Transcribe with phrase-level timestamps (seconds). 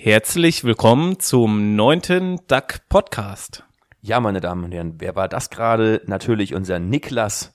[0.00, 3.64] Herzlich willkommen zum neunten Duck Podcast.
[4.00, 6.02] Ja, meine Damen und Herren, wer war das gerade?
[6.06, 7.52] Natürlich unser Niklas,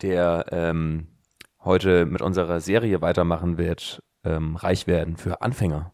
[0.00, 1.08] der ähm,
[1.62, 5.92] heute mit unserer Serie weitermachen wird, ähm, reich werden für Anfänger.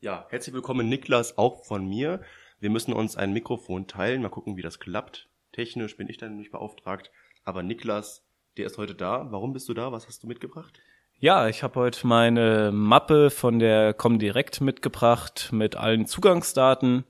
[0.00, 2.22] Ja, herzlich willkommen Niklas, auch von mir.
[2.60, 5.28] Wir müssen uns ein Mikrofon teilen, mal gucken, wie das klappt.
[5.50, 7.10] Technisch bin ich dann nicht beauftragt,
[7.42, 8.24] aber Niklas,
[8.56, 9.26] der ist heute da.
[9.32, 9.90] Warum bist du da?
[9.90, 10.78] Was hast du mitgebracht?
[11.22, 17.04] Ja, ich habe heute meine Mappe von der Comdirect mitgebracht mit allen Zugangsdaten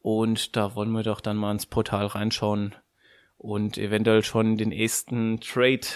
[0.00, 2.74] und da wollen wir doch dann mal ins Portal reinschauen
[3.36, 5.86] und eventuell schon den ersten Trade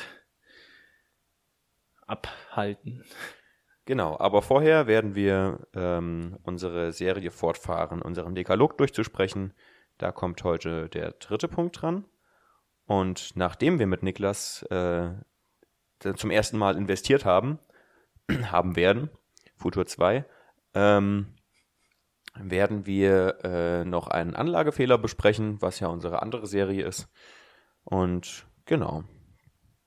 [2.06, 3.02] abhalten.
[3.86, 9.54] Genau, aber vorher werden wir ähm, unsere Serie fortfahren, unseren Dekalog durchzusprechen.
[9.96, 12.04] Da kommt heute der dritte Punkt dran.
[12.84, 15.12] Und nachdem wir mit Niklas äh,
[15.98, 17.58] zum ersten Mal investiert haben,
[18.50, 19.10] haben werden,
[19.56, 20.24] Futur 2,
[20.74, 21.34] ähm,
[22.34, 27.08] werden wir äh, noch einen Anlagefehler besprechen, was ja unsere andere Serie ist.
[27.84, 29.04] Und genau.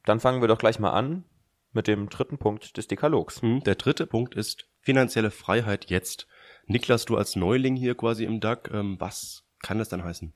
[0.06, 1.24] Dann fangen wir doch gleich mal an
[1.72, 3.42] mit dem dritten Punkt des Dekalogs.
[3.42, 6.28] Hm, der dritte Punkt ist finanzielle Freiheit jetzt.
[6.66, 10.34] Niklas, du als Neuling hier quasi im DAG, ähm, was kann das dann heißen?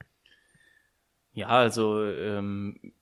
[1.31, 2.93] Ja, also ähm,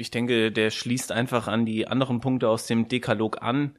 [0.00, 3.78] ich denke, der schließt einfach an die anderen Punkte aus dem Dekalog an.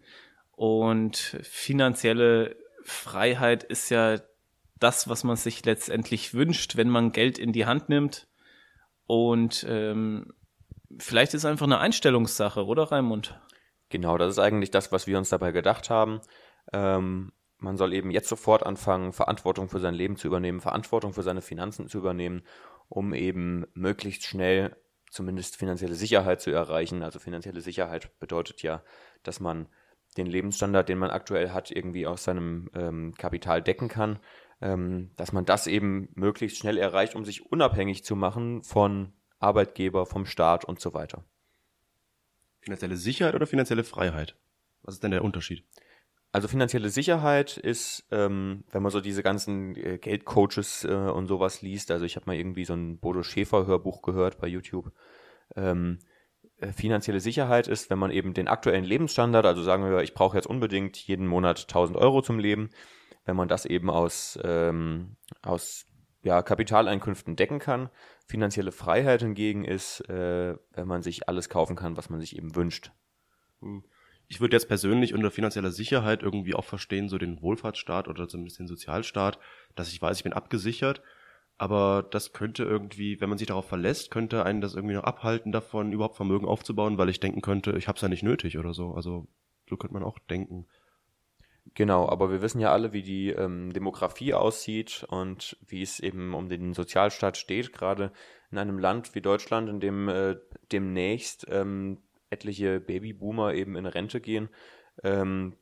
[0.52, 4.20] Und finanzielle Freiheit ist ja
[4.80, 8.28] das, was man sich letztendlich wünscht, wenn man Geld in die Hand nimmt.
[9.08, 10.32] Und ähm,
[11.00, 13.40] vielleicht ist es einfach eine Einstellungssache, oder Raimund?
[13.90, 16.22] Genau, das ist eigentlich das, was wir uns dabei gedacht haben.
[16.72, 21.24] Ähm, man soll eben jetzt sofort anfangen, Verantwortung für sein Leben zu übernehmen, Verantwortung für
[21.24, 22.44] seine Finanzen zu übernehmen,
[22.90, 24.76] um eben möglichst schnell
[25.12, 27.04] zumindest finanzielle Sicherheit zu erreichen.
[27.04, 28.84] Also finanzielle Sicherheit bedeutet ja,
[29.24, 29.68] dass man
[30.18, 34.20] den Lebensstandard, den man aktuell hat, irgendwie aus seinem ähm, Kapital decken kann,
[34.62, 40.06] ähm, dass man das eben möglichst schnell erreicht, um sich unabhängig zu machen von Arbeitgeber,
[40.06, 41.24] vom Staat und so weiter.
[42.60, 44.36] Finanzielle Sicherheit oder finanzielle Freiheit?
[44.84, 45.64] Was ist denn der Unterschied?
[46.34, 51.62] Also finanzielle Sicherheit ist, ähm, wenn man so diese ganzen äh, Geldcoaches äh, und sowas
[51.62, 54.94] liest, also ich habe mal irgendwie so ein Bodo Schäfer Hörbuch gehört bei YouTube.
[55.58, 56.00] Ähm,
[56.58, 60.38] äh, finanzielle Sicherheit ist, wenn man eben den aktuellen Lebensstandard, also sagen wir, ich brauche
[60.38, 62.70] jetzt unbedingt jeden Monat 1000 Euro zum Leben,
[63.26, 65.86] wenn man das eben aus, ähm, aus
[66.24, 67.90] ja, Kapitaleinkünften decken kann.
[68.26, 72.56] Finanzielle Freiheit hingegen ist, äh, wenn man sich alles kaufen kann, was man sich eben
[72.56, 72.94] wünscht.
[73.60, 73.84] Hm
[74.32, 78.60] ich würde jetzt persönlich unter finanzieller Sicherheit irgendwie auch verstehen, so den Wohlfahrtsstaat oder zumindest
[78.60, 79.38] den Sozialstaat,
[79.76, 81.02] dass ich weiß, ich bin abgesichert.
[81.58, 85.52] Aber das könnte irgendwie, wenn man sich darauf verlässt, könnte einen das irgendwie noch abhalten
[85.52, 88.74] davon, überhaupt Vermögen aufzubauen, weil ich denken könnte, ich habe es ja nicht nötig oder
[88.74, 88.94] so.
[88.94, 89.28] Also
[89.70, 90.66] so könnte man auch denken.
[91.74, 96.34] Genau, aber wir wissen ja alle, wie die ähm, Demografie aussieht und wie es eben
[96.34, 98.14] um den Sozialstaat steht, gerade
[98.50, 100.38] in einem Land wie Deutschland, in dem äh,
[100.72, 101.98] demnächst ähm,
[102.32, 104.50] etliche Babyboomer eben in Rente gehen,
[105.04, 105.56] ähm,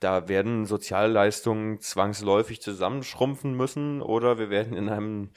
[0.00, 5.30] da werden Sozialleistungen zwangsläufig zusammenschrumpfen müssen oder wir werden in einem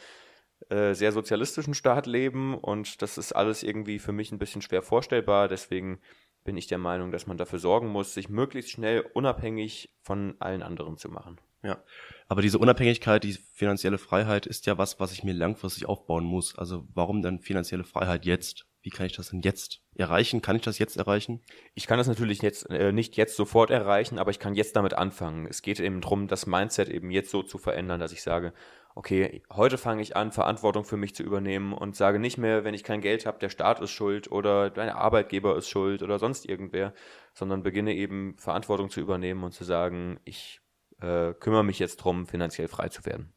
[0.69, 4.81] äh, sehr sozialistischen Staat leben und das ist alles irgendwie für mich ein bisschen schwer
[4.81, 5.47] vorstellbar.
[5.47, 5.99] Deswegen
[6.43, 10.63] bin ich der Meinung, dass man dafür sorgen muss, sich möglichst schnell unabhängig von allen
[10.63, 11.39] anderen zu machen.
[11.63, 11.83] Ja,
[12.27, 16.57] aber diese Unabhängigkeit, die finanzielle Freiheit ist ja was, was ich mir langfristig aufbauen muss.
[16.57, 18.68] Also warum dann finanzielle Freiheit jetzt?
[18.81, 20.41] Wie kann ich das denn jetzt erreichen?
[20.41, 21.41] Kann ich das jetzt erreichen?
[21.73, 24.93] Ich kann das natürlich jetzt äh, nicht jetzt sofort erreichen, aber ich kann jetzt damit
[24.93, 25.45] anfangen.
[25.47, 28.53] Es geht eben darum, das Mindset eben jetzt so zu verändern, dass ich sage,
[28.95, 32.73] okay, heute fange ich an, Verantwortung für mich zu übernehmen und sage nicht mehr, wenn
[32.73, 36.45] ich kein Geld habe, der Staat ist schuld oder dein Arbeitgeber ist schuld oder sonst
[36.45, 36.93] irgendwer,
[37.33, 40.61] sondern beginne eben Verantwortung zu übernehmen und zu sagen, ich
[41.01, 43.33] äh, kümmere mich jetzt drum, finanziell frei zu werden.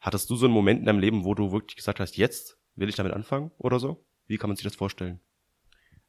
[0.00, 2.88] Hattest du so einen Moment in deinem Leben, wo du wirklich gesagt hast, jetzt will
[2.88, 4.04] ich damit anfangen oder so?
[4.28, 5.20] Wie kann man sich das vorstellen?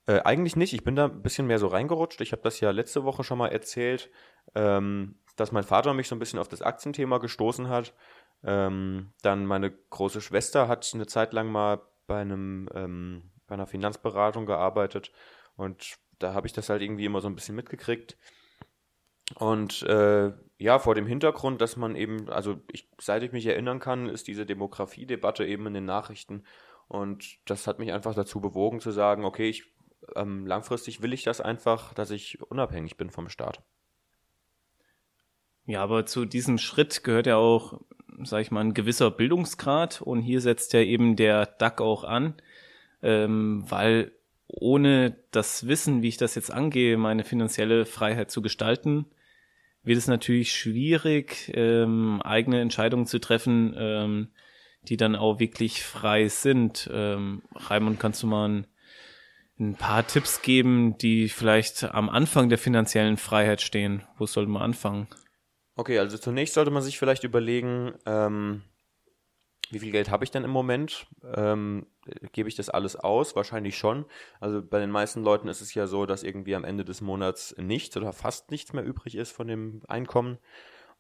[0.06, 0.74] Äh, eigentlich nicht.
[0.74, 2.22] Ich bin da ein bisschen mehr so reingerutscht.
[2.22, 4.12] Ich habe das ja letzte Woche schon mal erzählt,
[4.56, 7.94] ähm, dass mein Vater mich so ein bisschen auf das Aktienthema gestoßen hat.
[8.44, 13.68] Ähm, dann meine große Schwester hat eine Zeit lang mal bei einem ähm, bei einer
[13.68, 15.12] Finanzberatung gearbeitet
[15.56, 18.18] und da habe ich das halt irgendwie immer so ein bisschen mitgekriegt.
[19.36, 23.80] Und äh, ja, vor dem Hintergrund, dass man eben, also ich, seit ich mich erinnern
[23.80, 26.44] kann, ist diese Demografiedebatte eben in den Nachrichten
[26.90, 29.64] und das hat mich einfach dazu bewogen zu sagen, okay, ich,
[30.16, 33.62] ähm, langfristig will ich das einfach, dass ich unabhängig bin vom Staat.
[35.66, 37.80] Ja, aber zu diesem Schritt gehört ja auch,
[38.24, 42.34] sag ich mal, ein gewisser Bildungsgrad und hier setzt ja eben der DAC auch an,
[43.04, 44.12] ähm, weil
[44.48, 49.06] ohne das Wissen, wie ich das jetzt angehe, meine finanzielle Freiheit zu gestalten,
[49.84, 54.30] wird es natürlich schwierig, ähm, eigene Entscheidungen zu treffen, ähm,
[54.84, 56.90] die dann auch wirklich frei sind.
[56.92, 58.68] Ähm, Raimund, kannst du mal ein,
[59.60, 64.04] ein paar Tipps geben, die vielleicht am Anfang der finanziellen Freiheit stehen?
[64.18, 65.08] Wo sollte man anfangen?
[65.76, 68.64] Okay, also zunächst sollte man sich vielleicht überlegen, ähm,
[69.72, 71.06] wie viel Geld habe ich denn im Moment?
[71.36, 71.86] Ähm,
[72.32, 73.36] gebe ich das alles aus?
[73.36, 74.06] Wahrscheinlich schon.
[74.40, 77.56] Also bei den meisten Leuten ist es ja so, dass irgendwie am Ende des Monats
[77.58, 80.40] nichts oder fast nichts mehr übrig ist von dem Einkommen.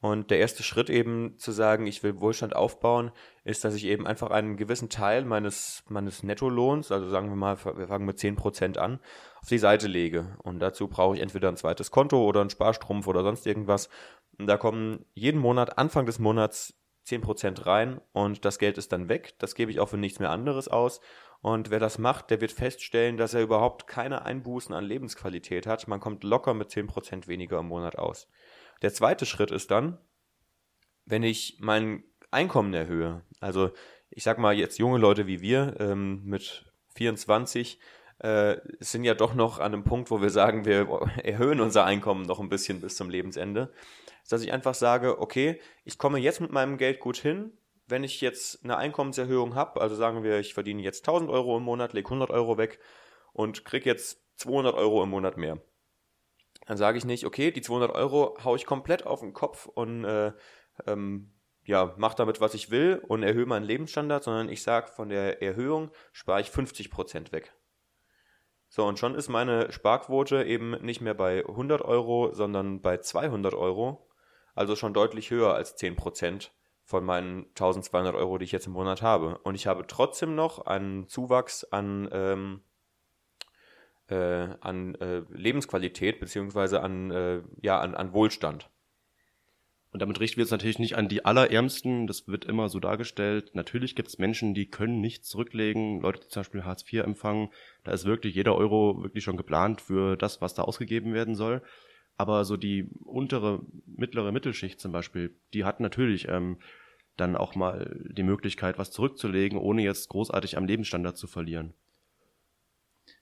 [0.02, 3.12] Und der erste Schritt eben zu sagen, ich will Wohlstand aufbauen,
[3.44, 7.58] ist, dass ich eben einfach einen gewissen Teil meines, meines Nettolohns, also sagen wir mal,
[7.58, 9.00] wir fangen mit 10% an,
[9.42, 10.38] auf die Seite lege.
[10.42, 13.90] Und dazu brauche ich entweder ein zweites Konto oder einen Sparstrumpf oder sonst irgendwas.
[14.38, 16.80] Und da kommen jeden Monat, Anfang des Monats
[17.10, 19.36] 10% rein und das Geld ist dann weg.
[19.40, 21.02] Das gebe ich auch für nichts mehr anderes aus.
[21.42, 25.88] Und wer das macht, der wird feststellen, dass er überhaupt keine Einbußen an Lebensqualität hat.
[25.88, 28.28] Man kommt locker mit 10% weniger im Monat aus.
[28.82, 29.98] Der zweite Schritt ist dann,
[31.06, 33.24] wenn ich mein Einkommen erhöhe.
[33.40, 33.72] Also
[34.10, 37.80] ich sag mal jetzt junge Leute wie wir ähm, mit 24
[38.20, 40.88] äh, sind ja doch noch an einem Punkt, wo wir sagen, wir
[41.24, 43.72] erhöhen unser Einkommen noch ein bisschen bis zum Lebensende
[44.30, 47.52] dass ich einfach sage, okay, ich komme jetzt mit meinem Geld gut hin.
[47.88, 51.64] Wenn ich jetzt eine Einkommenserhöhung habe, also sagen wir, ich verdiene jetzt 1000 Euro im
[51.64, 52.80] Monat, lege 100 Euro weg
[53.34, 55.60] und kriege jetzt 200 Euro im Monat mehr.
[56.70, 60.06] Dann sage ich nicht, okay, die 200 Euro haue ich komplett auf den Kopf und
[60.06, 60.34] äh,
[60.86, 61.34] ähm,
[61.64, 65.42] ja, mach damit, was ich will und erhöhe meinen Lebensstandard, sondern ich sage, von der
[65.42, 67.56] Erhöhung spare ich 50% weg.
[68.68, 73.56] So, und schon ist meine Sparquote eben nicht mehr bei 100 Euro, sondern bei 200
[73.56, 74.08] Euro
[74.54, 76.52] also schon deutlich höher als 10%
[76.84, 79.40] von meinen 1200 Euro, die ich jetzt im Monat habe.
[79.40, 82.62] Und ich habe trotzdem noch einen Zuwachs an, ähm,
[84.10, 88.70] äh, an äh, Lebensqualität beziehungsweise an, äh, ja, an, an Wohlstand.
[89.92, 93.56] Und damit richten wir es natürlich nicht an die Allerärmsten, das wird immer so dargestellt.
[93.56, 97.50] Natürlich gibt es Menschen, die können nichts zurücklegen, Leute, die zum Beispiel Hartz IV empfangen.
[97.84, 101.64] Da ist wirklich jeder Euro wirklich schon geplant für das, was da ausgegeben werden soll.
[102.18, 106.58] Aber so die untere, mittlere Mittelschicht zum Beispiel, die hat natürlich ähm,
[107.18, 111.74] dann auch mal die Möglichkeit, was zurückzulegen, ohne jetzt großartig am Lebensstandard zu verlieren.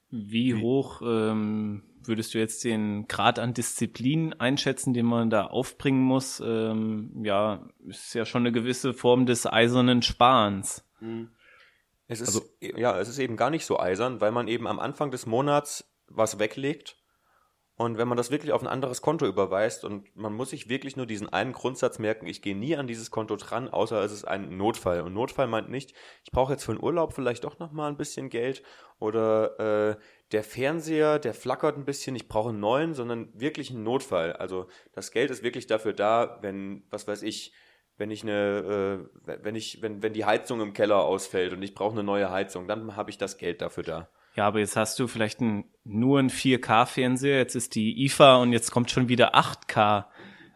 [0.10, 6.02] Wie hoch ähm, würdest du jetzt den Grad an Disziplin einschätzen, den man da aufbringen
[6.02, 6.42] muss?
[6.46, 10.86] Ähm, ja, ist ja schon eine gewisse Form des eisernen Sparens.
[11.00, 11.30] Mhm.
[12.08, 14.80] Es ist, also, ja, es ist eben gar nicht so eisern, weil man eben am
[14.80, 16.96] Anfang des Monats was weglegt
[17.78, 20.98] und wenn man das wirklich auf ein anderes Konto überweist und man muss sich wirklich
[20.98, 24.26] nur diesen einen Grundsatz merken, ich gehe nie an dieses Konto dran, außer es ist
[24.26, 25.02] ein Notfall.
[25.02, 25.94] Und Notfall meint nicht,
[26.24, 28.64] ich brauche jetzt für einen Urlaub vielleicht doch nochmal ein bisschen Geld
[28.98, 29.96] oder äh,
[30.32, 34.34] der Fernseher, der flackert ein bisschen, ich brauche einen neuen, sondern wirklich einen Notfall.
[34.34, 37.54] Also das Geld ist wirklich dafür da, wenn, was weiß ich,
[37.98, 41.76] wenn ich eine, äh, wenn ich, wenn, wenn die Heizung im Keller ausfällt und ich
[41.76, 44.10] brauche eine neue Heizung, dann habe ich das Geld dafür da.
[44.38, 48.54] Ja, aber jetzt hast du vielleicht ein, nur ein 4K-Fernseher, jetzt ist die IFA und
[48.54, 50.06] jetzt kommt schon wieder 8K.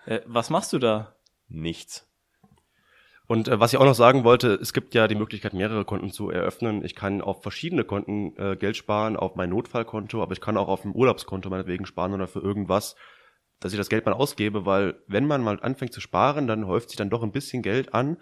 [0.06, 1.16] Äh, was machst du da?
[1.48, 2.08] Nichts.
[3.26, 6.12] Und äh, was ich auch noch sagen wollte, es gibt ja die Möglichkeit, mehrere Konten
[6.12, 6.86] zu eröffnen.
[6.86, 10.68] Ich kann auf verschiedene Konten äh, Geld sparen, auf mein Notfallkonto, aber ich kann auch
[10.68, 12.96] auf dem Urlaubskonto meinetwegen sparen oder für irgendwas,
[13.62, 16.92] dass ich das Geld mal ausgebe, weil wenn man mal anfängt zu sparen, dann häuft
[16.92, 18.18] sich dann doch ein bisschen Geld an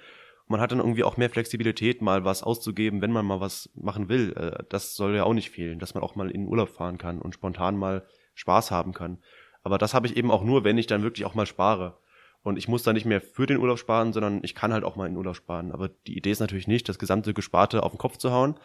[0.50, 4.10] man hat dann irgendwie auch mehr Flexibilität, mal was auszugeben, wenn man mal was machen
[4.10, 4.34] will.
[4.36, 6.98] Äh, das soll ja auch nicht fehlen, dass man auch mal in den Urlaub fahren
[6.98, 9.20] kann und spontan mal Spaß haben kann.
[9.64, 12.00] Aber das habe ich eben auch nur, wenn ich dann wirklich auch mal spare.
[12.42, 14.96] Und ich muss dann nicht mehr für den Urlaub sparen, sondern ich kann halt auch
[14.96, 15.72] mal in den Urlaub sparen.
[15.72, 18.56] Aber die Idee ist natürlich nicht, das gesamte Gesparte auf den Kopf zu hauen.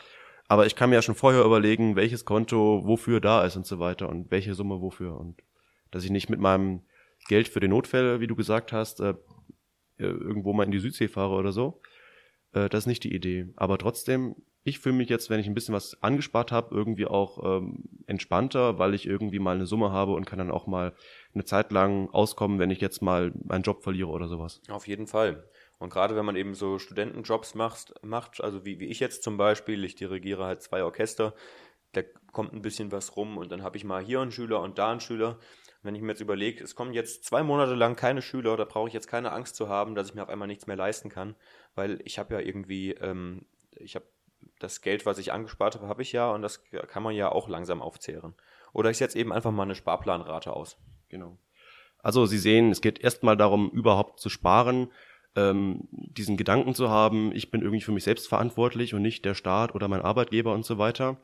[0.49, 3.79] Aber ich kann mir ja schon vorher überlegen, welches Konto wofür da ist und so
[3.79, 5.19] weiter und welche Summe wofür.
[5.19, 5.43] Und
[5.91, 6.83] dass ich nicht mit meinem
[7.29, 9.15] Geld für die Notfälle, wie du gesagt hast, äh,
[10.03, 11.81] irgendwo mal in die Südsee fahre oder so.
[12.53, 13.49] Äh, das ist nicht die Idee.
[13.57, 17.59] Aber trotzdem, ich fühle mich jetzt, wenn ich ein bisschen was angespart habe, irgendwie auch
[17.59, 20.95] ähm, entspannter, weil ich irgendwie mal eine Summe habe und kann dann auch mal
[21.35, 24.63] eine Zeit lang auskommen, wenn ich jetzt mal meinen Job verliere oder sowas.
[24.69, 25.45] Auf jeden Fall.
[25.79, 29.37] Und gerade wenn man eben so Studentenjobs macht, macht also wie, wie ich jetzt zum
[29.37, 31.35] Beispiel, ich dirigiere halt zwei Orchester,
[31.93, 34.79] da kommt ein bisschen was rum und dann habe ich mal hier einen Schüler und
[34.79, 35.39] da einen Schüler
[35.85, 38.89] wenn ich mir jetzt überlege, es kommen jetzt zwei Monate lang keine Schüler, da brauche
[38.89, 41.37] ich jetzt keine Angst zu haben, dass ich mir auf einmal nichts mehr leisten kann,
[41.75, 43.45] weil ich habe ja irgendwie, ähm,
[43.77, 44.07] ich habe
[44.59, 47.49] das Geld, was ich angespart habe, habe ich ja und das kann man ja auch
[47.49, 48.35] langsam aufzehren.
[48.73, 50.79] Oder ich setze eben einfach mal eine Sparplanrate aus.
[51.09, 51.39] Genau.
[51.99, 54.91] Also Sie sehen, es geht erstmal darum, überhaupt zu sparen,
[55.37, 59.35] ähm, diesen Gedanken zu haben, ich bin irgendwie für mich selbst verantwortlich und nicht der
[59.35, 61.19] Staat oder mein Arbeitgeber und so weiter.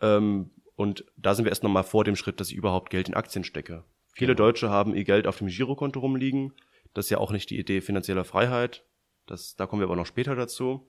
[0.00, 3.14] Ähm, und da sind wir erst nochmal vor dem Schritt, dass ich überhaupt Geld in
[3.14, 3.84] Aktien stecke.
[4.12, 6.52] Viele Deutsche haben ihr Geld auf dem Girokonto rumliegen.
[6.94, 8.84] Das ist ja auch nicht die Idee finanzieller Freiheit.
[9.26, 10.88] Das, da kommen wir aber noch später dazu.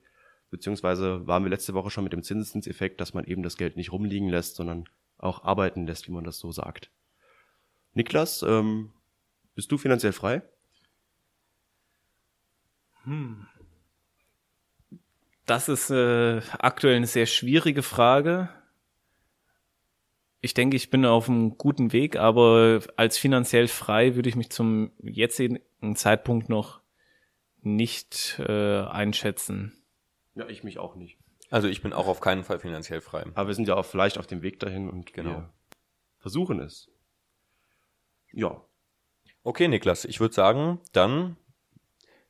[0.49, 3.91] Beziehungsweise waren wir letzte Woche schon mit dem Zinseszinseffekt, dass man eben das Geld nicht
[3.91, 4.85] rumliegen lässt, sondern
[5.17, 6.91] auch arbeiten lässt, wie man das so sagt.
[7.93, 8.91] Niklas, ähm,
[9.55, 10.41] bist du finanziell frei?
[13.03, 13.47] Hm.
[15.45, 18.49] Das ist äh, aktuell eine sehr schwierige Frage.
[20.43, 24.50] Ich denke, ich bin auf einem guten Weg, aber als finanziell frei würde ich mich
[24.50, 25.59] zum jetzigen
[25.95, 26.81] Zeitpunkt noch
[27.62, 29.83] nicht äh, einschätzen.
[30.35, 31.17] Ja, ich mich auch nicht.
[31.50, 33.25] Also ich bin auch auf keinen Fall finanziell frei.
[33.35, 35.29] Aber wir sind ja auch vielleicht auf dem Weg dahin und Genau.
[35.29, 35.53] wir
[36.19, 36.89] versuchen es.
[38.31, 38.62] Ja,
[39.45, 41.35] Okay, Niklas, ich würde sagen, dann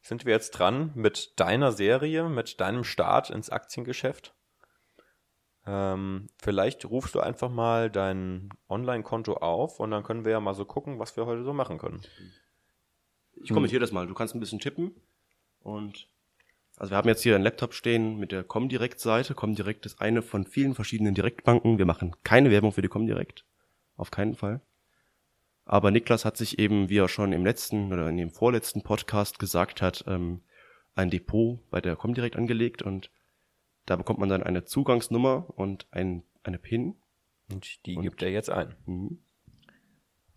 [0.02, 4.34] sind wir jetzt dran mit deiner Serie, mit deinem Start ins Aktiengeschäft.
[5.66, 10.56] Ähm, vielleicht rufst du einfach mal dein Online-Konto auf und dann können wir ja mal
[10.56, 12.02] so gucken, was wir heute so machen können.
[13.42, 14.08] ich kommentiere das mal.
[14.08, 14.92] Du kannst ein bisschen tippen.
[15.62, 16.10] Und
[16.78, 19.36] also wir haben jetzt hier einen Laptop stehen mit der Comdirect-Seite.
[19.36, 21.78] Comdirect ist eine von vielen verschiedenen Direktbanken.
[21.78, 23.46] Wir machen keine Werbung für die Comdirect.
[23.96, 24.60] Auf keinen Fall.
[25.66, 29.40] Aber Niklas hat sich eben, wie er schon im letzten oder in dem vorletzten Podcast
[29.40, 30.42] gesagt hat, ähm,
[30.96, 33.10] ein Depot bei der Comdirect angelegt und
[33.86, 36.96] da bekommt man dann eine Zugangsnummer und ein, eine PIN.
[37.52, 38.76] Und die Und- gibt er jetzt ein.
[38.86, 39.20] Mhm.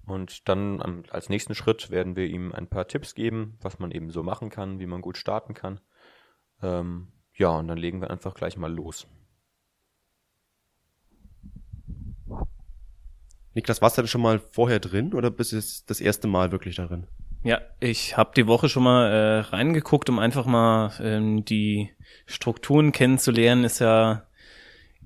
[0.07, 4.11] Und dann als nächsten Schritt werden wir ihm ein paar Tipps geben, was man eben
[4.11, 5.81] so machen kann, wie man gut starten kann.
[6.63, 9.09] Ähm, ja, und dann legen wir einfach gleich mal los.
[13.55, 16.77] Niklas, warst du denn schon mal vorher drin oder bist du das erste Mal wirklich
[16.77, 17.07] darin?
[17.47, 21.91] Ja, ich habe die Woche schon mal äh, reingeguckt, um einfach mal ähm, die
[22.27, 23.63] Strukturen kennenzulernen.
[23.63, 24.27] Ist ja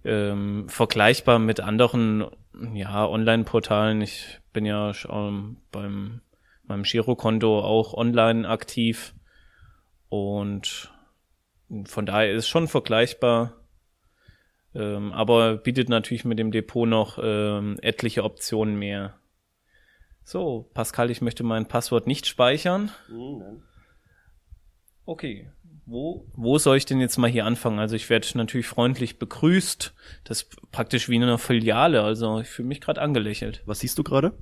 [0.07, 2.25] ähm, vergleichbar mit anderen
[2.73, 4.01] ja, Online-Portalen.
[4.01, 6.23] Ich bin ja schon beim
[6.65, 9.13] meinem Girokonto auch online aktiv
[10.09, 10.91] und
[11.85, 13.53] von daher ist schon vergleichbar.
[14.75, 19.20] Ähm, aber bietet natürlich mit dem Depot noch ähm, etliche Optionen mehr.
[20.31, 22.93] So, Pascal, ich möchte mein Passwort nicht speichern.
[25.05, 25.51] Okay.
[25.87, 27.81] Wo, wo soll ich denn jetzt mal hier anfangen?
[27.81, 29.93] Also ich werde natürlich freundlich begrüßt.
[30.23, 32.05] Das ist praktisch wie in einer Filiale.
[32.05, 33.65] Also ich fühle mich gerade angelächelt.
[33.67, 34.39] Was siehst du gerade?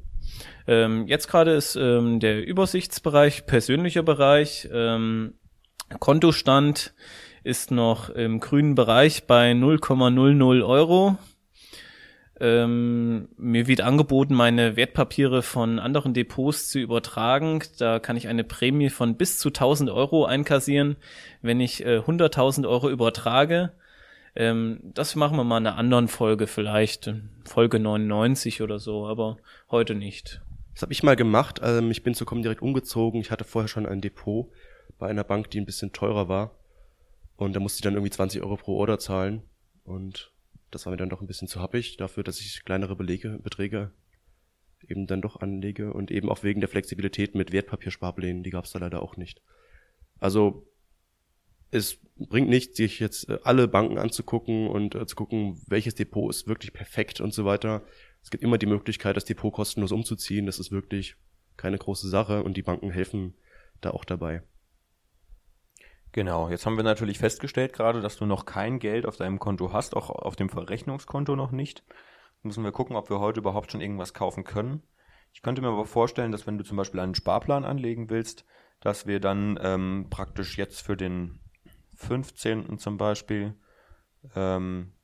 [0.66, 4.68] Ähm, jetzt gerade ist ähm, der Übersichtsbereich, persönlicher Bereich.
[4.70, 5.38] Ähm,
[6.00, 6.92] Kontostand
[7.44, 11.16] ist noch im grünen Bereich bei 0,00 Euro.
[12.40, 17.62] Ähm, mir wird angeboten, meine Wertpapiere von anderen Depots zu übertragen.
[17.78, 20.96] Da kann ich eine Prämie von bis zu 1000 Euro einkassieren,
[21.42, 23.72] wenn ich äh, 100.000 Euro übertrage.
[24.36, 27.12] Ähm, das machen wir mal in einer anderen Folge vielleicht,
[27.44, 29.38] Folge 99 oder so, aber
[29.70, 30.40] heute nicht.
[30.74, 31.60] Das habe ich mal gemacht.
[31.64, 33.20] Ähm, ich bin zu Comdirect umgezogen.
[33.20, 34.48] Ich hatte vorher schon ein Depot
[34.96, 36.52] bei einer Bank, die ein bisschen teurer war.
[37.36, 39.42] Und da musste ich dann irgendwie 20 Euro pro Order zahlen.
[39.84, 40.30] Und
[40.70, 43.92] das war mir dann doch ein bisschen zu happig dafür, dass ich kleinere Belege, Beträge
[44.86, 45.92] eben dann doch anlege.
[45.92, 49.42] Und eben auch wegen der Flexibilität mit Wertpapiersparplänen, die gab es da leider auch nicht.
[50.18, 50.66] Also
[51.70, 56.30] es bringt nichts, sich jetzt äh, alle Banken anzugucken und äh, zu gucken, welches Depot
[56.30, 57.82] ist wirklich perfekt und so weiter.
[58.22, 60.46] Es gibt immer die Möglichkeit, das Depot kostenlos umzuziehen.
[60.46, 61.16] Das ist wirklich
[61.56, 63.34] keine große Sache und die Banken helfen
[63.80, 64.42] da auch dabei.
[66.18, 69.72] Genau, jetzt haben wir natürlich festgestellt gerade, dass du noch kein Geld auf deinem Konto
[69.72, 71.84] hast, auch auf dem Verrechnungskonto noch nicht.
[72.42, 74.82] Müssen wir gucken, ob wir heute überhaupt schon irgendwas kaufen können.
[75.32, 78.44] Ich könnte mir aber vorstellen, dass wenn du zum Beispiel einen Sparplan anlegen willst,
[78.80, 81.38] dass wir dann ähm, praktisch jetzt für den
[81.94, 82.80] 15.
[82.80, 83.54] zum Beispiel
[84.34, 84.94] ähm,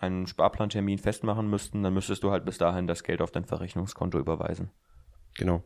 [0.00, 1.84] einen Sparplantermin festmachen müssten.
[1.84, 4.72] Dann müsstest du halt bis dahin das Geld auf dein Verrechnungskonto überweisen.
[5.36, 5.62] Genau.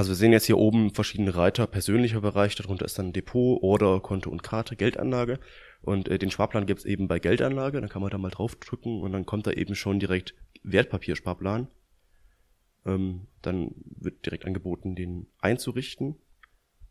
[0.00, 4.00] Also wir sehen jetzt hier oben verschiedene Reiter, persönlicher Bereich, darunter ist dann Depot, Order,
[4.00, 5.38] Konto und Karte, Geldanlage.
[5.82, 9.12] Und äh, den Sparplan gibt's eben bei Geldanlage, dann kann man da mal draufdrücken und
[9.12, 11.68] dann kommt da eben schon direkt Wertpapiersparplan.
[12.86, 16.14] Ähm, dann wird direkt angeboten, den einzurichten.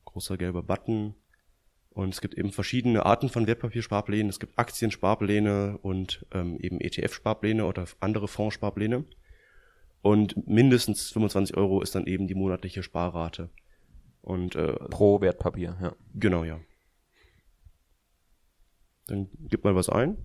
[0.06, 1.16] Großer gelber Button.
[1.90, 4.30] Und es gibt eben verschiedene Arten von Wertpapiersparplänen.
[4.30, 9.06] Es gibt Aktiensparpläne und ähm, eben ETF-Sparpläne oder andere Fondssparpläne.
[10.02, 13.50] Und mindestens 25 Euro ist dann eben die monatliche Sparrate.
[14.22, 15.96] Und äh, Pro Wertpapier, ja.
[16.14, 16.60] genau, ja.
[19.08, 20.18] Dann gib mal was ein.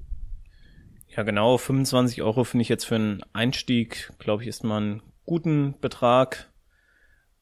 [1.09, 5.03] Ja, genau, 25 Euro finde ich jetzt für einen Einstieg, glaube ich, ist mal ein
[5.25, 6.53] guten Betrag.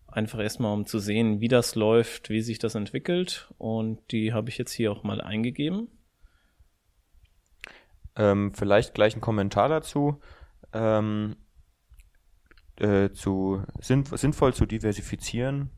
[0.06, 3.50] Einfach erstmal, um zu sehen, wie das läuft, wie sich das entwickelt.
[3.56, 5.88] Und die habe ich jetzt hier auch mal eingegeben.
[8.14, 10.20] Ähm, vielleicht gleich ein Kommentar dazu.
[10.74, 11.36] Ähm,
[12.82, 15.70] äh, zu sinnvoll zu diversifizieren,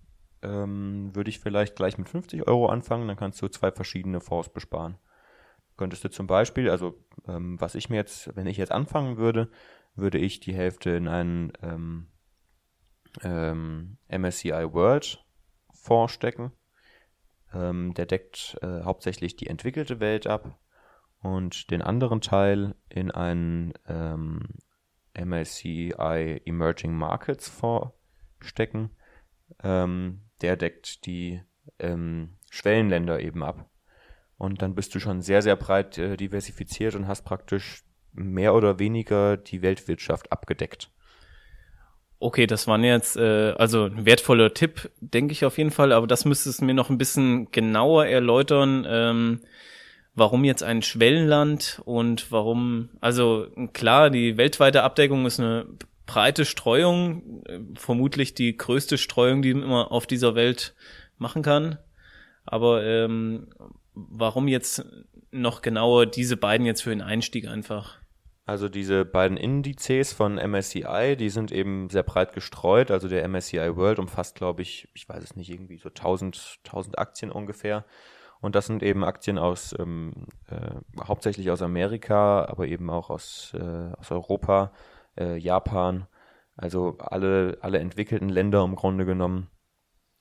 [0.43, 4.49] ähm, würde ich vielleicht gleich mit 50 Euro anfangen, dann kannst du zwei verschiedene Fonds
[4.49, 4.97] besparen.
[5.77, 6.95] Könntest du zum Beispiel, also
[7.27, 9.51] ähm, was ich mir jetzt, wenn ich jetzt anfangen würde,
[9.97, 12.07] würde ich die Hälfte in einen ähm,
[13.23, 15.25] ähm, MSCI World
[15.73, 16.53] Fonds stecken.
[17.53, 20.59] Ähm, der deckt äh, hauptsächlich die entwickelte Welt ab
[21.23, 24.49] und den anderen Teil in einen ähm,
[25.15, 27.93] MSCI Emerging Markets Fonds
[28.41, 28.91] stecken.
[29.63, 31.41] Ähm, der deckt die
[31.79, 33.69] ähm, Schwellenländer eben ab.
[34.37, 38.79] Und dann bist du schon sehr, sehr breit äh, diversifiziert und hast praktisch mehr oder
[38.79, 40.91] weniger die Weltwirtschaft abgedeckt.
[42.21, 46.07] Okay, das war jetzt äh, also ein wertvoller Tipp, denke ich auf jeden Fall, aber
[46.07, 49.41] das müsstest du mir noch ein bisschen genauer erläutern, ähm,
[50.15, 55.67] warum jetzt ein Schwellenland und warum, also klar, die weltweite Abdeckung ist eine
[56.07, 60.75] breite Streuung, äh, vermutlich die größte Streuung, die man auf dieser Welt
[61.19, 61.79] machen kann.
[62.45, 63.49] Aber ähm,
[63.95, 64.85] warum jetzt
[65.31, 67.99] noch genauer diese beiden jetzt für den Einstieg einfach?
[68.47, 72.91] Also diese beiden Indizes von MSCI, die sind eben sehr breit gestreut.
[72.91, 76.99] Also der MSCI World umfasst, glaube ich, ich weiß es nicht, irgendwie so 1000, 1000
[76.99, 77.87] Aktien ungefähr.
[78.45, 80.13] Und das sind eben Aktien aus, ähm,
[80.51, 84.71] äh, hauptsächlich aus Amerika, aber eben auch aus, äh, aus Europa,
[85.19, 86.07] äh, Japan,
[86.55, 89.49] also alle, alle entwickelten Länder im Grunde genommen.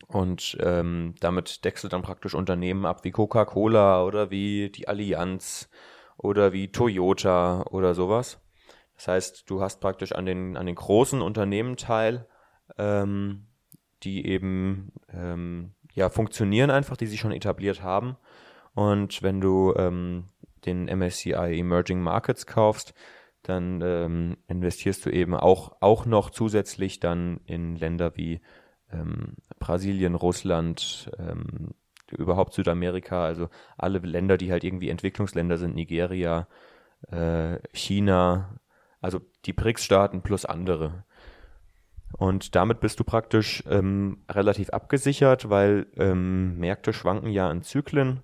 [0.08, 5.70] Und ähm, damit deckst du dann praktisch Unternehmen ab wie Coca-Cola oder wie die Allianz
[6.15, 8.39] oder wie Toyota oder sowas.
[8.96, 12.25] Das heißt, du hast praktisch an den, an den großen Unternehmen teil,
[12.77, 13.48] ähm,
[14.03, 18.17] die eben ähm, ja, funktionieren einfach, die sich schon etabliert haben.
[18.73, 20.25] Und wenn du ähm,
[20.65, 22.93] den MSCI Emerging Markets kaufst,
[23.43, 28.41] dann ähm, investierst du eben auch, auch noch zusätzlich dann in Länder wie
[28.91, 31.71] ähm, Brasilien, Russland, ähm,
[32.09, 36.47] überhaupt Südamerika, also alle Länder, die halt irgendwie Entwicklungsländer sind, Nigeria,
[37.09, 38.60] äh, China,
[39.01, 41.03] also die BRICS-Staaten plus andere.
[42.17, 48.21] Und damit bist du praktisch ähm, relativ abgesichert, weil ähm, Märkte schwanken ja in Zyklen.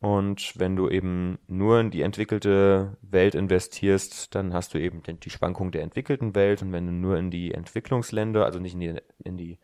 [0.00, 5.30] Und wenn du eben nur in die entwickelte Welt investierst, dann hast du eben die
[5.30, 6.62] Schwankung der entwickelten Welt.
[6.62, 9.58] Und wenn du nur in die Entwicklungsländer, also nicht in die, in die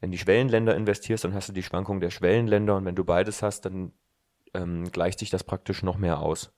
[0.00, 3.42] in die Schwellenländer investierst, dann hast du die Schwankung der Schwellenländer und wenn du beides
[3.42, 3.92] hast, dann
[4.54, 6.52] ähm, gleicht sich das praktisch noch mehr aus.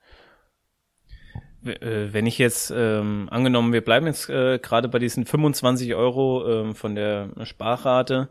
[1.64, 6.48] Äh, wenn ich jetzt ähm, angenommen, wir bleiben jetzt äh, gerade bei diesen 25 Euro
[6.48, 8.30] ähm, von der Sparrate,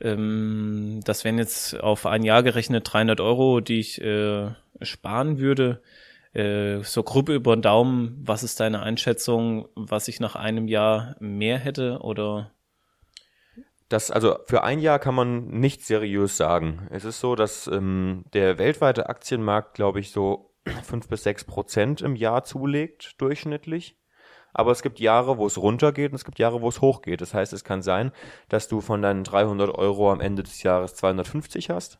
[0.00, 4.50] ähm, das wären jetzt auf ein Jahr gerechnet 300 Euro, die ich äh,
[4.82, 5.80] sparen würde.
[6.34, 11.16] Äh, so grob über den Daumen, was ist deine Einschätzung, was ich nach einem Jahr
[11.20, 12.50] mehr hätte oder?
[13.88, 16.88] Das, also für ein Jahr kann man nicht seriös sagen.
[16.90, 22.00] Es ist so, dass ähm, der weltweite Aktienmarkt, glaube ich, so fünf bis sechs Prozent
[22.00, 23.98] im Jahr zulegt, durchschnittlich.
[24.52, 27.20] Aber es gibt Jahre, wo es runtergeht und es gibt Jahre, wo es hochgeht.
[27.20, 28.12] Das heißt, es kann sein,
[28.48, 31.98] dass du von deinen 300 Euro am Ende des Jahres 250 hast.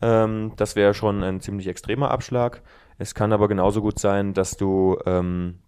[0.00, 2.62] Ähm, das wäre schon ein ziemlich extremer Abschlag.
[2.98, 5.62] Es kann aber genauso gut sein, dass du ähm,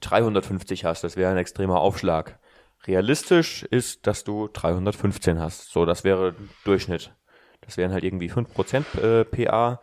[0.00, 1.04] 350 hast.
[1.04, 2.38] Das wäre ein extremer Aufschlag.
[2.86, 5.70] Realistisch ist, dass du 315 hast.
[5.70, 7.14] So, das wäre Durchschnitt.
[7.60, 9.80] Das wären halt irgendwie 5% äh, PA.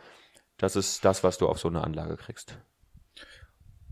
[0.57, 2.57] Das ist das, was du auf so eine Anlage kriegst.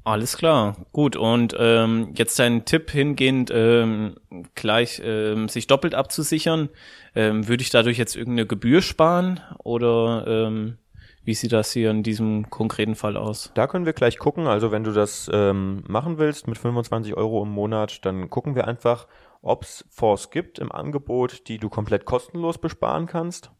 [0.05, 1.15] Alles klar, gut.
[1.15, 4.15] Und ähm, jetzt dein Tipp hingehend, ähm,
[4.53, 6.69] gleich ähm, sich doppelt abzusichern.
[7.15, 10.77] Ähm, würde ich dadurch jetzt irgendeine Gebühr sparen oder ähm,
[11.23, 13.51] wie sieht das hier in diesem konkreten Fall aus?
[13.53, 14.45] Da können wir gleich gucken.
[14.45, 18.67] Also wenn du das ähm, machen willst mit 25 Euro im Monat, dann gucken wir
[18.67, 19.07] einfach,
[19.41, 23.51] ob es Fonds gibt im Angebot, die du komplett kostenlos besparen kannst.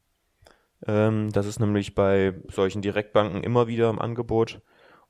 [0.88, 4.62] Ähm, das ist nämlich bei solchen Direktbanken immer wieder im Angebot.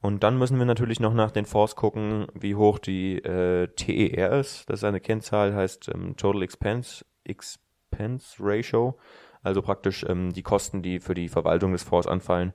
[0.01, 4.33] Und dann müssen wir natürlich noch nach den Fonds gucken, wie hoch die äh, TER
[4.39, 4.69] ist.
[4.69, 8.97] Das ist eine Kennzahl, heißt ähm, Total Expense, Expense Ratio.
[9.43, 12.53] Also praktisch ähm, die Kosten, die für die Verwaltung des Fonds anfallen,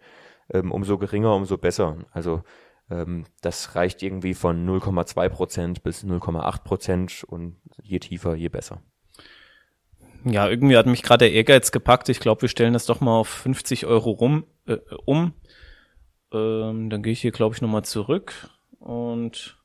[0.52, 1.96] ähm, umso geringer, umso besser.
[2.12, 2.42] Also
[2.90, 8.82] ähm, das reicht irgendwie von 0,2 Prozent bis 0,8 Prozent und je tiefer, je besser.
[10.24, 12.08] Ja, irgendwie hat mich gerade der Ehrgeiz gepackt.
[12.08, 15.32] Ich glaube, wir stellen das doch mal auf 50 Euro rum, äh, um.
[16.32, 19.56] Ähm, dann gehe ich hier, glaube ich, nochmal zurück und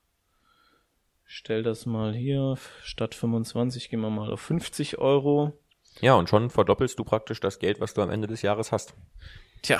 [1.25, 2.55] stell das mal hier.
[2.83, 5.53] Statt 25 gehen wir mal auf 50 Euro.
[6.01, 8.95] Ja, und schon verdoppelst du praktisch das Geld, was du am Ende des Jahres hast.
[9.61, 9.79] Tja,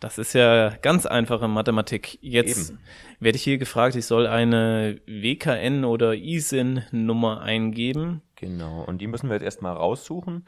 [0.00, 2.18] Das ist ja ganz einfache Mathematik.
[2.22, 2.78] Jetzt Eben.
[3.20, 8.22] werde ich hier gefragt, ich soll eine WKN oder ISIN-Nummer eingeben.
[8.36, 10.46] Genau, und die müssen wir jetzt erstmal raussuchen.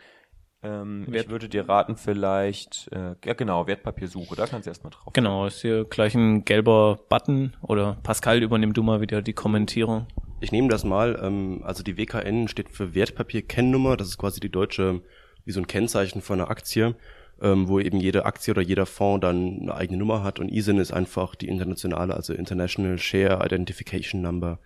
[0.62, 5.12] Ähm, ich würde dir raten, vielleicht, äh, ja genau, Wertpapiersuche, da kannst du erstmal drauf.
[5.12, 10.06] Genau, ist hier gleich ein gelber Button oder Pascal, übernimm du mal wieder die Kommentierung.
[10.40, 14.50] Ich nehme das mal, ähm, also die WKN steht für Wertpapier-Kennnummer, das ist quasi die
[14.50, 15.02] deutsche,
[15.44, 16.94] wie so ein Kennzeichen von einer Aktie
[17.42, 20.78] ähm, wo eben jede Aktie oder jeder Fonds dann eine eigene Nummer hat und ISIN
[20.78, 24.60] ist einfach die internationale, also International Share Identification Number.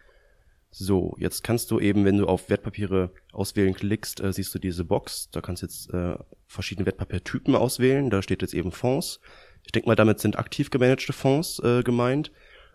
[0.70, 4.84] So, jetzt kannst du eben, wenn du auf Wertpapiere auswählen klickst, äh, siehst du diese
[4.84, 5.30] Box.
[5.30, 8.10] Da kannst du jetzt äh, verschiedene Wertpapiertypen auswählen.
[8.10, 9.20] Da steht jetzt eben Fonds.
[9.64, 12.30] Ich denke mal, damit sind aktiv gemanagte Fonds äh, gemeint.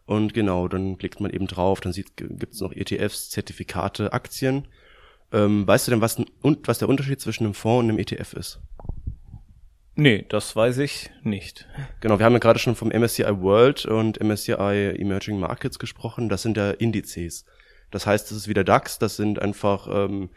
[0.05, 4.67] Und genau, dann klickt man eben drauf, dann gibt es noch ETFs, Zertifikate, Aktien.
[5.31, 8.59] Ähm, weißt du denn, was, was der Unterschied zwischen einem Fonds und einem ETF ist?
[10.01, 11.67] Nee, das weiß ich nicht.
[11.99, 16.27] Genau, wir haben ja gerade schon vom MSCI World und MSCI Emerging Markets gesprochen.
[16.27, 17.45] Das sind ja Indizes.
[17.91, 20.31] Das heißt, das ist wieder DAX, das sind einfach ähm,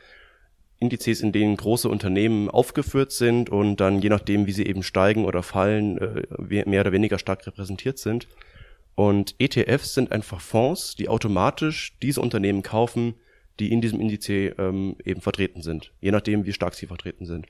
[0.81, 5.25] Indizes, in denen große Unternehmen aufgeführt sind und dann je nachdem, wie sie eben steigen
[5.25, 8.29] oder fallen, äh, mehr oder weniger stark repräsentiert sind.
[8.97, 13.15] Und ETFs sind einfach Fonds, die automatisch diese Unternehmen kaufen,
[13.59, 17.47] die in diesem Indiz ähm, eben vertreten sind, je nachdem, wie stark sie vertreten sind.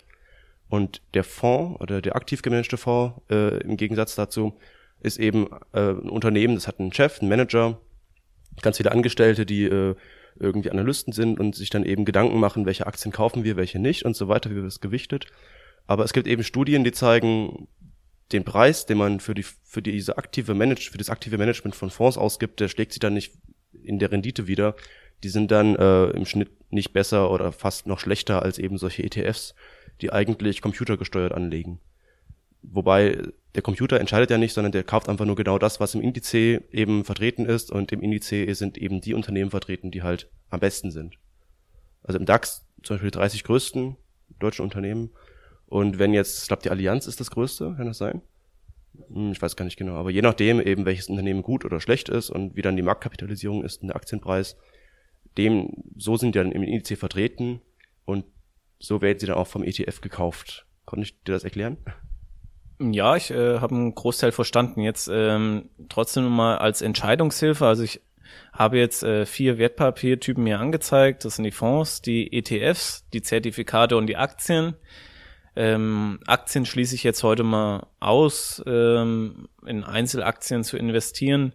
[0.68, 4.58] Und der Fonds oder der aktiv gemanagte Fonds äh, im Gegensatz dazu
[5.00, 7.78] ist eben äh, ein Unternehmen, das hat einen Chef, einen Manager,
[8.62, 9.94] ganz viele Angestellte, die äh,
[10.36, 14.04] irgendwie Analysten sind und sich dann eben Gedanken machen, welche Aktien kaufen wir, welche nicht
[14.04, 15.26] und so weiter, wie wird es gewichtet.
[15.86, 17.68] Aber es gibt eben Studien, die zeigen,
[18.32, 21.90] den Preis, den man für die für diese aktive Manage für das aktive Management von
[21.90, 23.34] Fonds ausgibt, der schlägt sich dann nicht
[23.82, 24.74] in der Rendite wieder.
[25.22, 29.04] Die sind dann äh, im Schnitt nicht besser oder fast noch schlechter als eben solche
[29.04, 29.54] ETFs
[30.00, 31.80] die eigentlich computergesteuert anlegen.
[32.62, 33.22] Wobei
[33.54, 36.32] der Computer entscheidet ja nicht, sondern der kauft einfach nur genau das, was im Indiz
[36.32, 40.90] eben vertreten ist und im Indiz sind eben die Unternehmen vertreten, die halt am besten
[40.90, 41.18] sind.
[42.02, 43.96] Also im DAX zum Beispiel die 30 größten
[44.38, 45.10] deutschen Unternehmen
[45.66, 48.22] und wenn jetzt, ich glaube die Allianz ist das größte, kann das sein?
[49.12, 52.08] Hm, ich weiß gar nicht genau, aber je nachdem eben welches Unternehmen gut oder schlecht
[52.08, 54.56] ist und wie dann die Marktkapitalisierung ist und der Aktienpreis,
[55.36, 57.60] dem, so sind die dann im Indiz vertreten
[58.04, 58.24] und
[58.78, 60.66] so werden sie dann auch vom ETF gekauft.
[60.84, 61.78] Konnte ich dir das erklären?
[62.80, 64.80] Ja, ich äh, habe einen Großteil verstanden.
[64.80, 67.66] Jetzt ähm, trotzdem mal als Entscheidungshilfe.
[67.66, 68.00] Also ich
[68.52, 71.24] habe jetzt äh, vier Wertpapiertypen mir angezeigt.
[71.24, 74.74] Das sind die Fonds, die ETFs, die Zertifikate und die Aktien.
[75.56, 81.52] Ähm, Aktien schließe ich jetzt heute mal aus, ähm, in Einzelaktien zu investieren.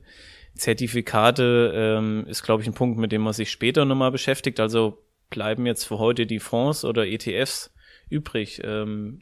[0.56, 4.60] Zertifikate ähm, ist, glaube ich, ein Punkt, mit dem man sich später nochmal beschäftigt.
[4.60, 7.72] Also bleiben jetzt für heute die Fonds oder ETFs
[8.10, 8.62] übrig?
[8.64, 9.22] Ähm,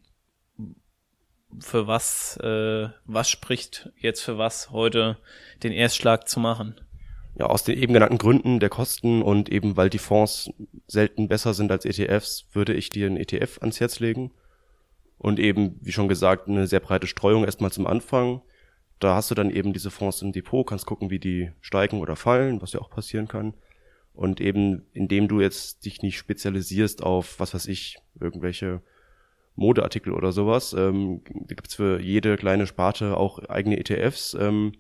[1.60, 5.18] für was, äh, was spricht jetzt für was heute
[5.64, 6.76] den Erstschlag zu machen?
[7.40, 10.50] Ja, aus den eben genannten Gründen der Kosten und eben weil die Fonds
[10.88, 14.32] selten besser sind als ETFs, würde ich dir einen ETF ans Herz legen.
[15.20, 18.42] Und eben, wie schon gesagt, eine sehr breite Streuung erstmal zum Anfang.
[19.00, 22.16] Da hast du dann eben diese Fonds im Depot, kannst gucken, wie die steigen oder
[22.16, 23.54] fallen, was ja auch passieren kann.
[24.18, 28.82] Und eben, indem du jetzt dich nicht spezialisierst auf, was weiß ich, irgendwelche
[29.56, 34.36] Modeartikel oder sowas, ähm, da gibt's für jede kleine Sparte auch eigene ETFs.
[34.40, 34.72] Ähm,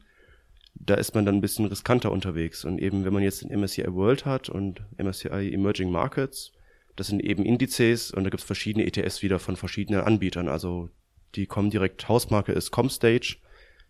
[0.73, 2.65] da ist man dann ein bisschen riskanter unterwegs.
[2.65, 6.51] Und eben, wenn man jetzt den MSCI World hat und MSCI Emerging Markets,
[6.95, 10.47] das sind eben Indizes und da gibt's verschiedene ETFs wieder von verschiedenen Anbietern.
[10.47, 10.89] Also
[11.35, 13.37] die kommen direkt, Hausmarke ist Comstage,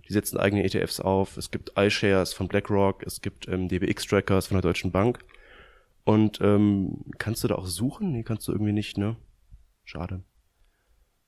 [0.10, 1.38] die setzen eigene ETFs auf.
[1.38, 5.20] Es gibt iShares von BlackRock, es gibt ähm, DBX-Trackers von der Deutschen Bank.
[6.08, 8.13] Und ähm, kannst du da auch suchen?
[8.13, 9.17] Nee, kannst du irgendwie nicht, ne?
[9.84, 10.24] Schade.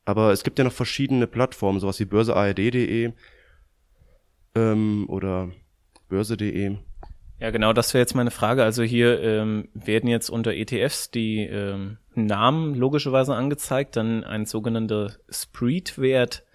[0.05, 3.11] Aber es gibt ja noch verschiedene Plattformen, sowas wie börseard.de
[4.55, 5.51] ähm, oder
[6.07, 6.77] börse.de.
[7.41, 8.63] Ja, genau, das wäre jetzt meine Frage.
[8.63, 15.11] Also hier ähm, werden jetzt unter ETFs die ähm, Namen logischerweise angezeigt, dann ein sogenannter
[15.29, 16.45] Spread-Wert.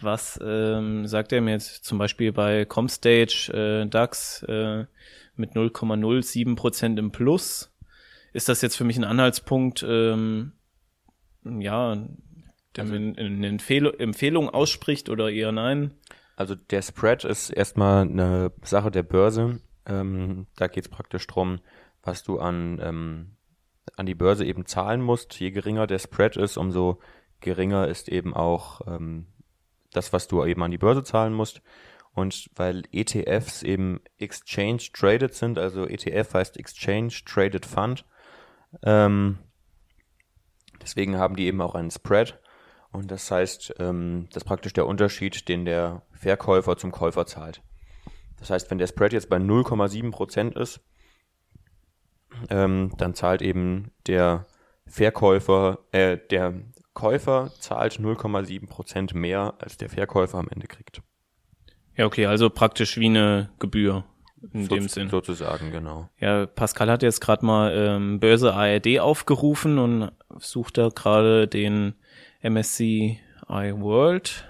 [0.00, 4.84] Was ähm, sagt er mir jetzt zum Beispiel bei Comstage, äh, DAX, äh,
[5.36, 7.72] mit 0,07 Prozent im Plus.
[8.32, 10.52] Ist das jetzt für mich ein Anhaltspunkt, ähm,
[11.44, 11.96] ja,
[12.76, 15.94] der also, mir eine Empfehl Empfehlung ausspricht oder eher nein?
[16.36, 19.60] Also der Spread ist erstmal eine Sache der Börse.
[19.86, 21.60] Ähm, da geht es praktisch drum,
[22.02, 23.36] was du an, ähm,
[23.96, 25.38] an die Börse eben zahlen musst.
[25.38, 27.00] Je geringer der Spread ist, umso
[27.40, 29.26] geringer ist eben auch ähm,
[29.92, 31.62] das, was du eben an die Börse zahlen musst.
[32.14, 38.04] Und weil ETFs eben Exchange Traded sind, also ETF heißt Exchange Traded Fund,
[38.82, 39.38] ähm,
[40.80, 42.38] deswegen haben die eben auch einen Spread.
[42.92, 47.62] Und das heißt, ähm, das ist praktisch der Unterschied, den der Verkäufer zum Käufer zahlt.
[48.38, 50.80] Das heißt, wenn der Spread jetzt bei 0,7 Prozent ist,
[52.50, 54.46] ähm, dann zahlt eben der
[54.86, 56.54] Verkäufer, äh, der
[56.92, 61.02] Käufer zahlt 0,7 Prozent mehr, als der Verkäufer am Ende kriegt.
[61.96, 64.04] Ja, okay, also praktisch wie eine Gebühr
[64.52, 65.08] in so, dem Sinn.
[65.08, 66.08] Sozusagen, genau.
[66.18, 71.94] Ja, Pascal hat jetzt gerade mal ähm, Börse ARD aufgerufen und sucht da gerade den
[72.42, 73.18] MSCI
[73.50, 74.44] World.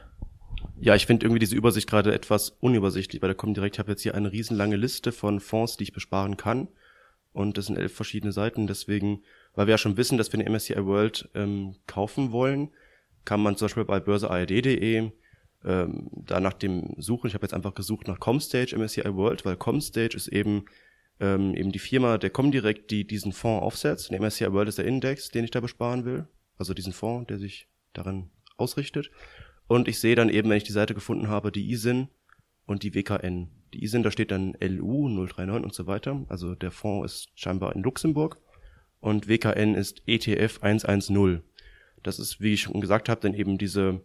[0.81, 3.93] Ja, ich finde irgendwie diese Übersicht gerade etwas unübersichtlich, weil da kommt direkt, ich habe
[3.93, 6.69] jetzt hier eine riesenlange Liste von Fonds, die ich besparen kann.
[7.33, 8.67] Und das sind elf verschiedene Seiten.
[8.67, 9.23] Deswegen,
[9.55, 12.71] weil wir ja schon wissen, dass wir eine MSCI World ähm, kaufen wollen,
[13.25, 15.11] kann man zum Beispiel bei börseard.de
[15.65, 19.57] ähm, da nach dem Suchen, ich habe jetzt einfach gesucht nach Comstage MSCI World, weil
[19.57, 20.65] Comstage ist eben
[21.21, 24.11] ähm, eben die Firma der Comdirect, die diesen Fonds aufsetzt.
[24.11, 26.27] Und MSCI World ist der Index, den ich da besparen will.
[26.59, 29.11] Also diesen Fonds, der sich daran ausrichtet.
[29.67, 32.09] Und ich sehe dann eben, wenn ich die Seite gefunden habe, die ISIN
[32.67, 33.49] und die WKN.
[33.73, 36.25] Die ISIN, da steht dann LU 039 und so weiter.
[36.29, 38.39] Also der Fonds ist scheinbar in Luxemburg.
[39.01, 41.43] Und WKN ist ETF 110.
[42.03, 44.03] Das ist, wie ich schon gesagt habe, dann eben diese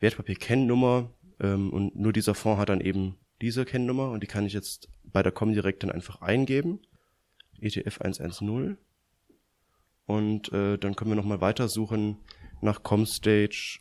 [0.00, 1.10] Wertpapier-Kennnummer.
[1.40, 4.88] Ähm, und nur dieser Fonds hat dann eben diese Kennnummer und die kann ich jetzt
[5.04, 6.80] bei der Comdirect dann einfach eingeben.
[7.60, 8.78] ETF 110.
[10.06, 12.18] Und äh, dann können wir nochmal weitersuchen
[12.60, 13.80] nach Comstage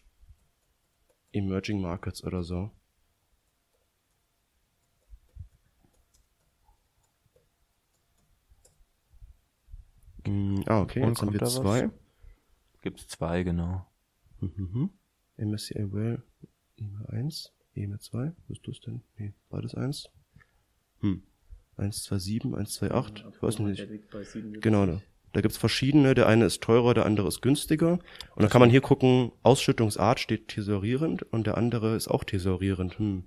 [1.31, 2.71] Emerging Markets oder so.
[10.25, 11.55] Mm, ah, okay, Und jetzt haben wir da was?
[11.55, 11.89] zwei.
[12.81, 13.85] Gibt's zwei, genau.
[14.39, 14.89] Mhm.
[15.37, 16.23] MSCI Well,
[16.77, 19.01] EMA 1, EMA 2, was ist das denn?
[19.17, 20.09] Nee, beides 1.
[21.01, 21.23] Hm.
[21.77, 24.61] 127, 128, ich weiß nicht.
[24.61, 25.01] Genau, da,
[25.33, 26.15] da gibt's verschiedene.
[26.15, 27.93] Der eine ist teurer, der andere ist günstiger.
[27.93, 32.97] Und dann kann man hier gucken, Ausschüttungsart steht tesorierend und der andere ist auch tesorierend.
[32.97, 33.25] Hm.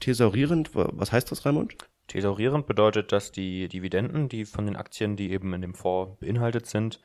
[0.00, 1.76] Tesorierend, wa- was heißt das, Raimund?
[2.08, 6.66] Tesorierend bedeutet, dass die Dividenden, die von den Aktien, die eben in dem Fonds beinhaltet
[6.66, 7.00] sind,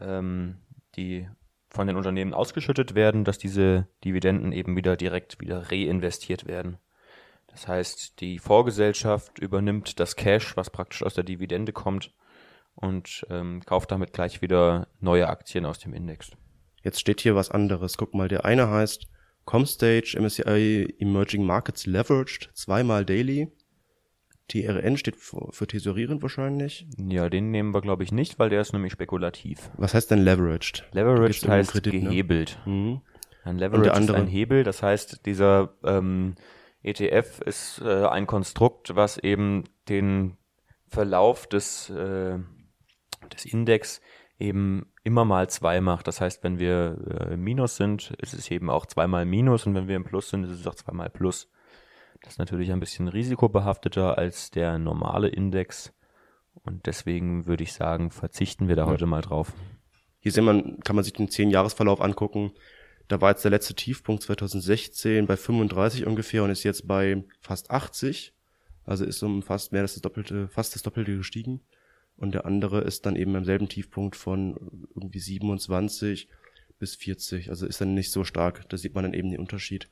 [0.00, 0.56] ähm,
[0.96, 1.28] die
[1.74, 6.78] von den Unternehmen ausgeschüttet werden, dass diese Dividenden eben wieder direkt wieder reinvestiert werden.
[7.48, 12.12] Das heißt, die Vorgesellschaft übernimmt das Cash, was praktisch aus der Dividende kommt,
[12.74, 16.32] und ähm, kauft damit gleich wieder neue Aktien aus dem Index.
[16.82, 17.96] Jetzt steht hier was anderes.
[17.96, 19.06] Guck mal, der eine heißt
[19.44, 23.52] Comstage MSCI Emerging Markets Leveraged, zweimal daily.
[24.48, 26.86] TRN steht für, für tesorierend wahrscheinlich.
[26.98, 29.70] Ja, den nehmen wir, glaube ich, nicht, weil der ist nämlich spekulativ.
[29.76, 30.84] Was heißt denn leveraged?
[30.92, 32.00] Leveraged heißt Kredit, ne?
[32.00, 32.58] gehebelt.
[32.66, 33.00] Mhm.
[33.44, 36.34] Ein Leverage ist ein Hebel, das heißt, dieser ähm,
[36.82, 40.36] ETF ist äh, ein Konstrukt, was eben den
[40.86, 42.38] Verlauf des, äh,
[43.32, 44.00] des Index
[44.38, 46.08] eben immer mal zwei macht.
[46.08, 49.74] Das heißt, wenn wir äh, im Minus sind, ist es eben auch zweimal Minus und
[49.74, 51.50] wenn wir im Plus sind, ist es auch zweimal Plus.
[52.24, 55.92] Das ist natürlich ein bisschen risikobehafteter als der normale Index
[56.64, 59.52] und deswegen würde ich sagen, verzichten wir da heute mal drauf.
[60.20, 62.52] Hier sieht man, kann man sich den 10-Jahres-Verlauf angucken.
[63.08, 67.70] Da war jetzt der letzte Tiefpunkt 2016 bei 35 ungefähr und ist jetzt bei fast
[67.70, 68.32] 80.
[68.86, 71.60] Also ist um fast mehr als das Doppelte, fast das Doppelte gestiegen.
[72.16, 74.56] Und der andere ist dann eben beim selben Tiefpunkt von
[74.94, 76.28] irgendwie 27
[76.78, 77.50] bis 40.
[77.50, 78.66] Also ist dann nicht so stark.
[78.70, 79.90] Da sieht man dann eben den Unterschied.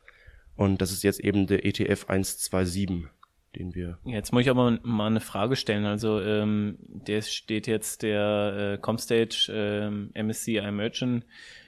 [0.57, 3.09] Und das ist jetzt eben der ETF 127,
[3.57, 5.85] den wir Jetzt muss ich aber mal eine Frage stellen.
[5.85, 11.25] Also ähm, der steht jetzt der äh, Comstage ähm, MSCI Merchant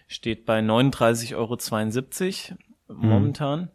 [0.07, 3.71] steht bei 39,72 Euro momentan.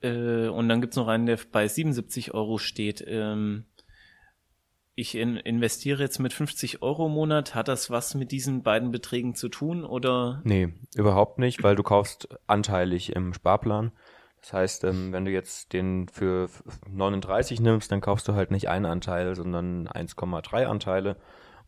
[0.00, 3.04] Äh, und dann gibt's noch einen, der bei 77 Euro steht.
[3.06, 3.64] Ähm,
[4.96, 7.54] ich in, investiere jetzt mit 50 Euro im Monat.
[7.54, 10.40] Hat das was mit diesen beiden Beträgen zu tun oder?
[10.42, 13.92] Nee, überhaupt nicht, weil du kaufst anteilig im Sparplan.
[14.40, 16.48] Das heißt, ähm, wenn du jetzt den für
[16.90, 21.16] 39 nimmst, dann kaufst du halt nicht einen Anteil, sondern 1,3 Anteile.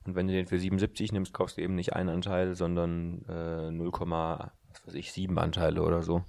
[0.06, 3.70] Und wenn du den für 77 nimmst, kaufst du eben nicht einen Anteil, sondern äh,
[3.70, 6.24] 0, was weiß ich, 7 Anteile oder so.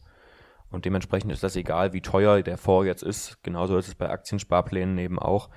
[0.69, 3.41] Und dementsprechend ist das egal, wie teuer der Fonds jetzt ist.
[3.41, 5.49] Genauso ist es bei Aktiensparplänen eben auch.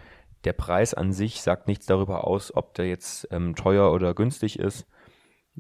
[0.45, 4.59] Der Preis an sich sagt nichts darüber aus, ob der jetzt ähm, teuer oder günstig
[4.59, 4.87] ist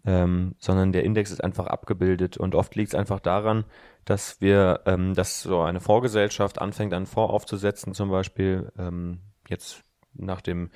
[0.04, 3.64] ähm, sondern der Index ist einfach abgebildet und oft liegt es einfach daran,
[4.04, 9.82] dass wir, ähm, dass so eine Vorgesellschaft anfängt, einen Fonds aufzusetzen, zum Beispiel ähm, jetzt
[10.14, 10.70] nach dem,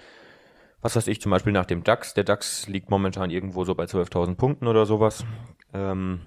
[0.80, 2.14] was weiß ich, zum Beispiel nach dem DAX.
[2.14, 5.24] Der DAX liegt momentan irgendwo so bei 12.000 Punkten oder sowas.
[5.72, 6.20] Ähm,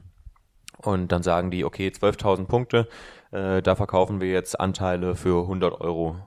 [0.81, 2.87] und dann sagen die, okay, 12.000 Punkte,
[3.31, 6.17] äh, da verkaufen wir jetzt Anteile für 100 Euro.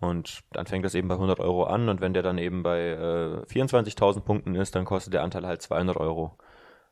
[0.00, 2.90] Und dann fängt das eben bei 100 Euro an und wenn der dann eben bei
[2.90, 6.36] äh, 24.000 Punkten ist, dann kostet der Anteil halt 200 Euro.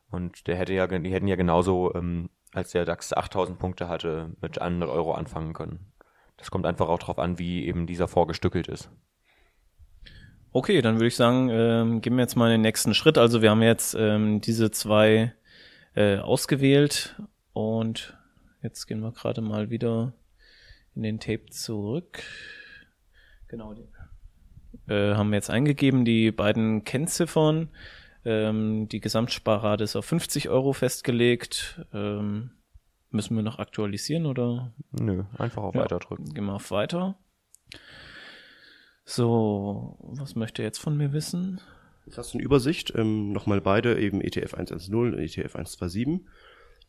[0.09, 4.31] Und der hätte ja, die hätten ja genauso, ähm, als der DAX 8000 Punkte hatte,
[4.41, 5.91] mit 100 Euro anfangen können.
[6.37, 8.89] Das kommt einfach auch darauf an, wie eben dieser vorgestückelt ist.
[10.51, 13.17] Okay, dann würde ich sagen, ähm, gehen wir jetzt mal den nächsten Schritt.
[13.17, 15.33] Also wir haben jetzt ähm, diese zwei
[15.95, 17.19] äh, ausgewählt
[17.53, 18.17] und
[18.61, 20.13] jetzt gehen wir gerade mal wieder
[20.95, 22.23] in den Tape zurück.
[23.53, 23.87] Genau, die
[24.91, 27.69] äh, haben wir jetzt eingegeben, die beiden Kennziffern.
[28.25, 31.85] Ähm, die Gesamtsparrate ist auf 50 Euro festgelegt.
[31.93, 32.49] Ähm,
[33.11, 34.73] müssen wir noch aktualisieren oder?
[34.91, 35.81] Nö, einfach auf Ja.
[35.81, 36.33] Weiter drücken.
[36.33, 37.15] Gehen wir auf Weiter.
[39.05, 41.61] So, was möchte er jetzt von mir wissen?
[42.07, 46.21] Jetzt hast du eine Übersicht, ähm, nochmal beide, eben ETF 110 und ETF 127.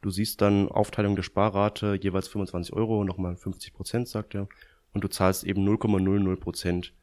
[0.01, 4.49] Du siehst dann Aufteilung der Sparrate, jeweils 25 Euro, nochmal 50 Prozent, sagt er.
[4.95, 6.95] Und du zahlst eben 0,00 Prozent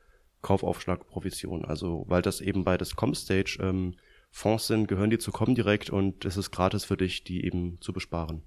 [0.42, 1.66] Kaufaufschlag Provision.
[1.66, 3.96] Also, weil das eben bei des Comstage ähm,
[4.32, 7.94] Fonds sind, gehören die zu Comdirect und es ist gratis für dich, die eben zu
[7.94, 8.44] besparen.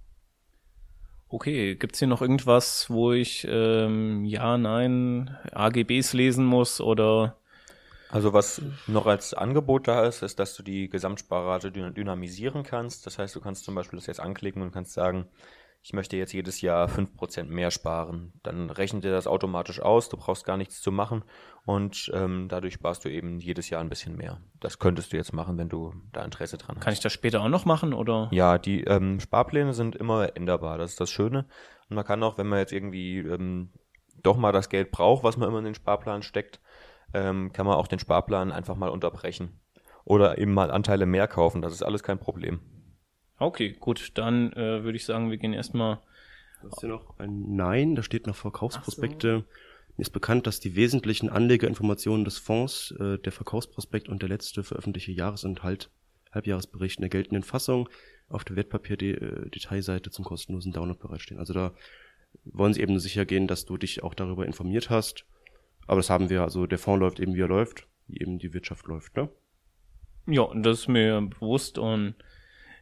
[1.29, 7.37] Okay, gibt's hier noch irgendwas, wo ich ähm, ja, nein, AGBs lesen muss oder
[8.09, 13.07] Also was noch als Angebot da ist, ist, dass du die Gesamtsparrate dyn- dynamisieren kannst.
[13.07, 15.27] Das heißt, du kannst zum Beispiel das jetzt anklicken und kannst sagen,
[15.85, 18.33] ich möchte jetzt jedes Jahr 5% mehr sparen.
[18.43, 21.25] Dann rechnet er das automatisch aus, du brauchst gar nichts zu machen
[21.67, 24.41] und ähm, dadurch sparst du eben jedes Jahr ein bisschen mehr.
[24.61, 26.83] Das könntest du jetzt machen, wenn du da Interesse dran hast.
[26.83, 28.29] kann ich das später auch noch machen oder?
[28.33, 31.45] Ja, die ähm, Sparpläne sind immer änderbar, das ist das Schöne.
[31.91, 33.69] Und man kann auch, wenn man jetzt irgendwie ähm,
[34.23, 36.61] doch mal das Geld braucht, was man immer in den Sparplan steckt,
[37.13, 39.61] ähm, kann man auch den Sparplan einfach mal unterbrechen.
[40.07, 42.61] Oder eben mal Anteile mehr kaufen, das ist alles kein Problem.
[43.45, 45.99] Okay, gut, dann äh, würde ich sagen, wir gehen erstmal.
[46.63, 49.45] Du hast hier noch ein Nein, da steht noch Verkaufsprospekte.
[49.97, 54.65] Mir ist bekannt, dass die wesentlichen Anlegerinformationen des Fonds, äh, der Verkaufsprospekt und der letzte
[54.65, 55.91] veröffentlichte Jahres- und halt
[56.33, 57.89] Halbjahresbericht in der geltenden Fassung
[58.29, 61.39] auf der Wertpapier-Detailseite zum kostenlosen Download bereitstehen.
[61.39, 61.75] Also da
[62.45, 65.27] wollen sie eben sicher gehen, dass du dich auch darüber informiert hast.
[65.87, 68.55] Aber das haben wir, also der Fonds läuft eben, wie er läuft, wie eben die
[68.55, 69.29] Wirtschaft läuft, ne?
[70.27, 72.15] Ja, das ist mir bewusst und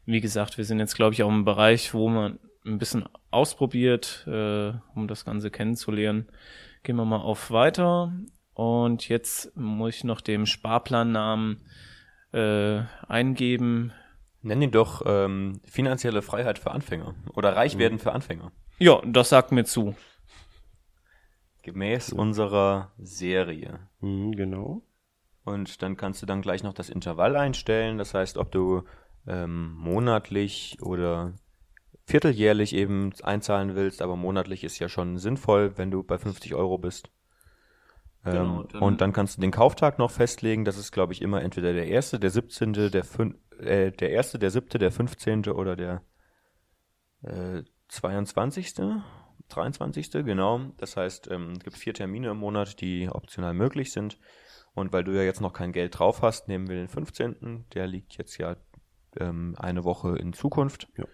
[0.05, 4.25] wie gesagt, wir sind jetzt, glaube ich, auch im Bereich, wo man ein bisschen ausprobiert,
[4.27, 6.29] äh, um das Ganze kennenzulernen.
[6.83, 8.13] Gehen wir mal auf Weiter
[8.55, 11.63] und jetzt muss ich noch dem Sparplannamen
[12.33, 13.93] äh, eingeben.
[14.43, 18.51] Nenn ihn doch ähm, finanzielle Freiheit für Anfänger oder reich werden für Anfänger.
[18.79, 19.95] Ja, das sagt mir zu.
[21.63, 23.79] Gemäß unserer Serie.
[24.01, 24.83] Mhm, genau.
[25.45, 27.99] Und dann kannst du dann gleich noch das Intervall einstellen.
[27.99, 28.83] Das heißt, ob du
[29.27, 31.35] ähm, monatlich oder
[32.05, 36.79] vierteljährlich eben einzahlen willst, aber monatlich ist ja schon sinnvoll, wenn du bei 50 Euro
[36.79, 37.11] bist.
[38.25, 40.65] Ähm, Genau, dann- und dann kannst du den Kauftag noch festlegen.
[40.65, 44.39] Das ist, glaube ich, immer entweder der erste, der 17., der, fün äh, der erste,
[44.39, 45.49] der siebte, der 15.
[45.49, 46.03] oder der
[47.23, 48.75] äh, 22.
[49.49, 50.11] 23.
[50.25, 50.61] genau.
[50.79, 54.19] Das heißt, ähm, es gibt vier Termine im Monat, die optional möglich sind.
[54.75, 57.67] Und weil du ja jetzt noch kein Geld drauf hast, nehmen wir den 15.
[57.75, 58.57] Der liegt jetzt ja
[59.19, 60.89] ähm, eine Woche in Zukunft.
[60.97, 61.05] Ja.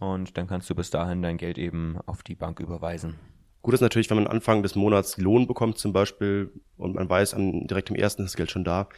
[0.00, 3.18] Und dann kannst du bis dahin dein Geld eben auf die Bank überweisen.
[3.62, 7.34] Gut ist natürlich, wenn man Anfang des Monats Lohn bekommt zum Beispiel und man weiß,
[7.34, 8.88] an, direkt im ersten ist das Geld schon da,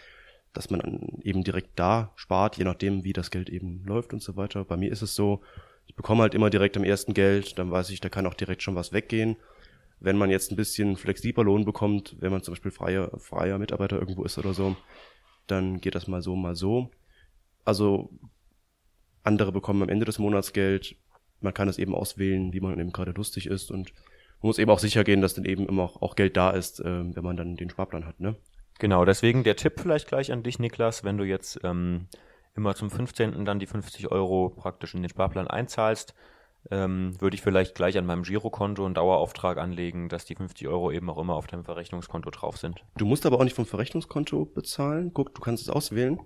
[0.52, 4.36] dass man eben direkt da spart, je nachdem, wie das Geld eben läuft und so
[4.36, 4.64] weiter.
[4.64, 5.40] Bei mir ist es so,
[5.86, 8.62] ich bekomme halt immer direkt am ersten Geld, dann weiß ich, da kann auch direkt
[8.62, 9.36] schon was weggehen.
[9.98, 13.98] Wenn man jetzt ein bisschen flexibler Lohn bekommt, wenn man zum Beispiel freier, freier Mitarbeiter
[13.98, 14.76] irgendwo ist oder so,
[15.46, 16.90] dann geht das mal so, mal so.
[17.64, 18.10] Also
[19.22, 20.96] andere bekommen am Ende des Monats Geld.
[21.40, 23.92] Man kann es eben auswählen, wie man eben gerade lustig ist und
[24.42, 26.82] man muss eben auch sicher gehen, dass dann eben immer auch, auch Geld da ist,
[26.84, 28.36] ähm, wenn man dann den Sparplan hat, ne?
[28.78, 32.06] Genau, deswegen der Tipp vielleicht gleich an dich, Niklas, wenn du jetzt ähm,
[32.56, 33.44] immer zum 15.
[33.44, 36.14] dann die 50 Euro praktisch in den Sparplan einzahlst,
[36.70, 40.90] ähm, würde ich vielleicht gleich an meinem Girokonto einen Dauerauftrag anlegen, dass die 50 Euro
[40.90, 42.84] eben auch immer auf deinem Verrechnungskonto drauf sind.
[42.96, 45.12] Du musst aber auch nicht vom Verrechnungskonto bezahlen.
[45.14, 46.18] Guck, du kannst es auswählen.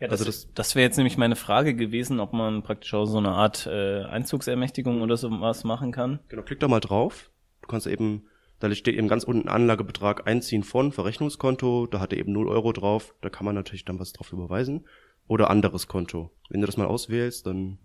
[0.00, 3.06] Ja, das, Also das, das- wäre jetzt nämlich meine Frage gewesen, ob man praktisch auch
[3.06, 6.20] so eine Art äh, Einzugsermächtigung oder sowas machen kann.
[6.28, 7.30] Genau, klick da mal drauf.
[7.62, 8.26] Du kannst eben,
[8.60, 12.72] da steht eben ganz unten Anlagebetrag einziehen von Verrechnungskonto, da hat er eben 0 Euro
[12.72, 14.86] drauf, da kann man natürlich dann was drauf überweisen.
[15.28, 16.30] Oder anderes Konto.
[16.50, 17.78] Wenn du das mal auswählst, dann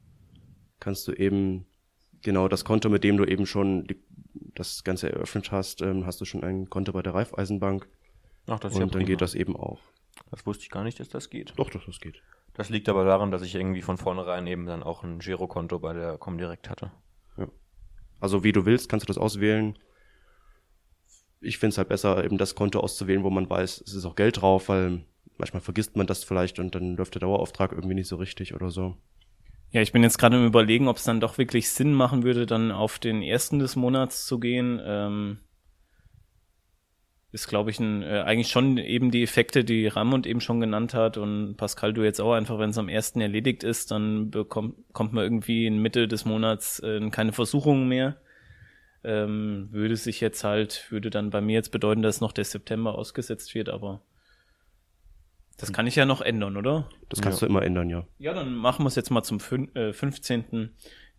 [0.80, 1.66] kannst du eben
[2.22, 4.00] genau das Konto, mit dem du eben schon die,
[4.54, 7.88] das Ganze eröffnet hast, ähm, hast du schon ein Konto bei der Raiffeisenbank
[8.48, 9.80] Ach, das und dann geht das eben auch.
[10.32, 11.54] Das wusste ich gar nicht, dass das geht.
[11.58, 12.22] Doch, doch, das geht.
[12.54, 15.94] Das liegt aber daran, dass ich irgendwie von vornherein eben dann auch ein Girokonto bei
[15.94, 16.92] der Comdirect hatte.
[18.22, 19.78] Also wie du willst, kannst du das auswählen.
[21.42, 24.16] Ich finde es halt besser, eben das Konto auszuwählen, wo man weiß, es ist auch
[24.16, 25.04] Geld drauf, weil
[25.38, 28.70] manchmal vergisst man das vielleicht und dann läuft der Dauerauftrag irgendwie nicht so richtig oder
[28.70, 28.96] so.
[29.72, 32.46] Ja, ich bin jetzt gerade im Überlegen, ob es dann doch wirklich Sinn machen würde,
[32.46, 34.80] dann auf den ersten des Monats zu gehen.
[34.84, 35.40] Ähm,
[37.32, 40.94] ist, glaube ich, ein, äh, eigentlich schon eben die Effekte, die Ramond eben schon genannt
[40.94, 44.76] hat und Pascal, du jetzt auch einfach, wenn es am ersten erledigt ist, dann bekommt
[44.94, 48.18] kommt man irgendwie in Mitte des Monats äh, keine Versuchungen mehr.
[49.04, 52.96] Ähm, würde sich jetzt halt, würde dann bei mir jetzt bedeuten, dass noch der September
[52.96, 54.02] ausgesetzt wird, aber
[55.58, 56.90] das kann ich ja noch ändern, oder?
[57.10, 57.48] Das kannst ja.
[57.48, 58.04] du immer ändern, ja.
[58.18, 60.72] Ja, dann machen wir es jetzt mal zum fün äh, 15.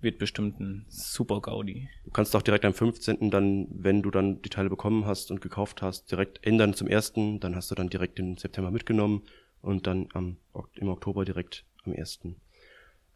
[0.02, 1.88] Wird bestimmt ein super Gaudi.
[2.04, 3.30] Du kannst auch direkt am 15.
[3.30, 7.12] dann, wenn du dann die Teile bekommen hast und gekauft hast, direkt ändern zum 1.
[7.38, 9.22] Dann hast du dann direkt den September mitgenommen
[9.60, 10.38] und dann am,
[10.74, 12.20] im Oktober direkt am 1.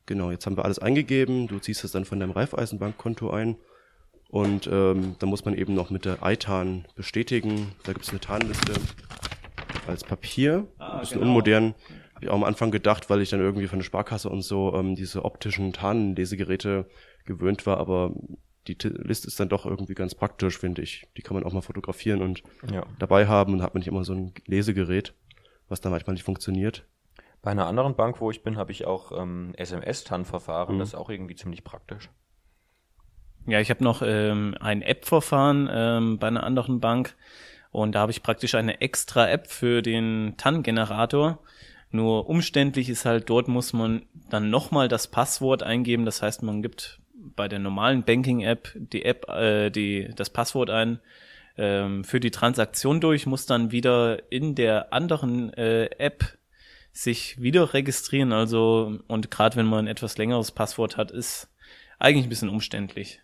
[0.07, 1.49] Genau, jetzt haben wir alles eingegeben.
[1.49, 3.57] Du ziehst es dann von deinem Raiffeisenbankkonto ein.
[4.28, 7.72] Und ähm, da muss man eben noch mit der ITAN bestätigen.
[7.82, 8.74] Da gibt es eine Tarnliste
[9.89, 10.68] als Papier.
[10.78, 11.30] Ah, bisschen genau.
[11.30, 11.74] unmodern.
[12.28, 15.24] Auch am Anfang gedacht, weil ich dann irgendwie von der Sparkasse und so ähm, diese
[15.24, 16.88] optischen Tarnlesegeräte
[17.24, 18.12] gewöhnt war, aber
[18.66, 21.06] die Liste ist dann doch irgendwie ganz praktisch, finde ich.
[21.16, 22.84] Die kann man auch mal fotografieren und ja.
[22.98, 25.14] dabei haben und hat man nicht immer so ein Lesegerät,
[25.68, 26.84] was da manchmal nicht funktioniert.
[27.42, 30.74] Bei einer anderen Bank, wo ich bin, habe ich auch ähm, SMS-TAN-Verfahren.
[30.74, 30.78] Mhm.
[30.80, 32.10] Das ist auch irgendwie ziemlich praktisch.
[33.46, 37.14] Ja, ich habe noch ähm, ein App-Verfahren ähm, bei einer anderen Bank.
[37.70, 41.38] Und da habe ich praktisch eine extra App für den TAN-Generator.
[41.91, 46.05] Nur umständlich ist halt, dort muss man dann nochmal das Passwort eingeben.
[46.05, 51.01] Das heißt, man gibt bei der normalen Banking-App die App, äh, die, das Passwort ein
[51.57, 56.37] ähm, für die Transaktion durch, muss dann wieder in der anderen äh, App
[56.93, 58.32] sich wieder registrieren.
[58.32, 61.49] Also, und gerade wenn man ein etwas längeres Passwort hat, ist
[61.99, 63.20] eigentlich ein bisschen umständlich.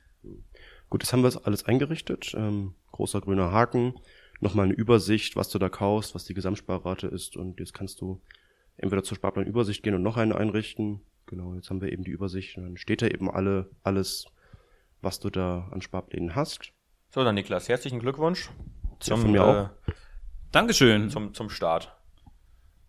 [0.89, 2.35] Gut, jetzt haben wir alles eingerichtet.
[2.37, 3.95] Ähm, großer grüner Haken
[4.41, 8.21] nochmal eine Übersicht, was du da kaufst, was die Gesamtsparrate ist und jetzt kannst du
[8.77, 11.01] entweder zur Sparplanübersicht gehen und noch eine einrichten.
[11.27, 14.27] Genau, jetzt haben wir eben die Übersicht und dann steht da eben alle, alles,
[15.01, 16.73] was du da an Sparplänen hast.
[17.11, 18.51] So, dann Niklas, herzlichen Glückwunsch.
[19.01, 19.93] Zum, ja, von mir äh, auch.
[20.51, 21.11] Dankeschön.
[21.11, 21.97] Zum, zum Start.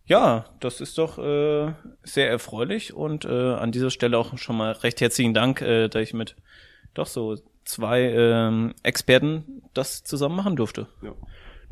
[0.06, 1.74] Ja, das ist doch äh,
[2.04, 6.02] sehr erfreulich und äh, an dieser Stelle auch schon mal recht herzlichen Dank, äh, dass
[6.02, 6.36] ich mit
[6.94, 10.88] doch so zwei ähm, Experten das zusammen machen durfte.
[11.02, 11.16] Ja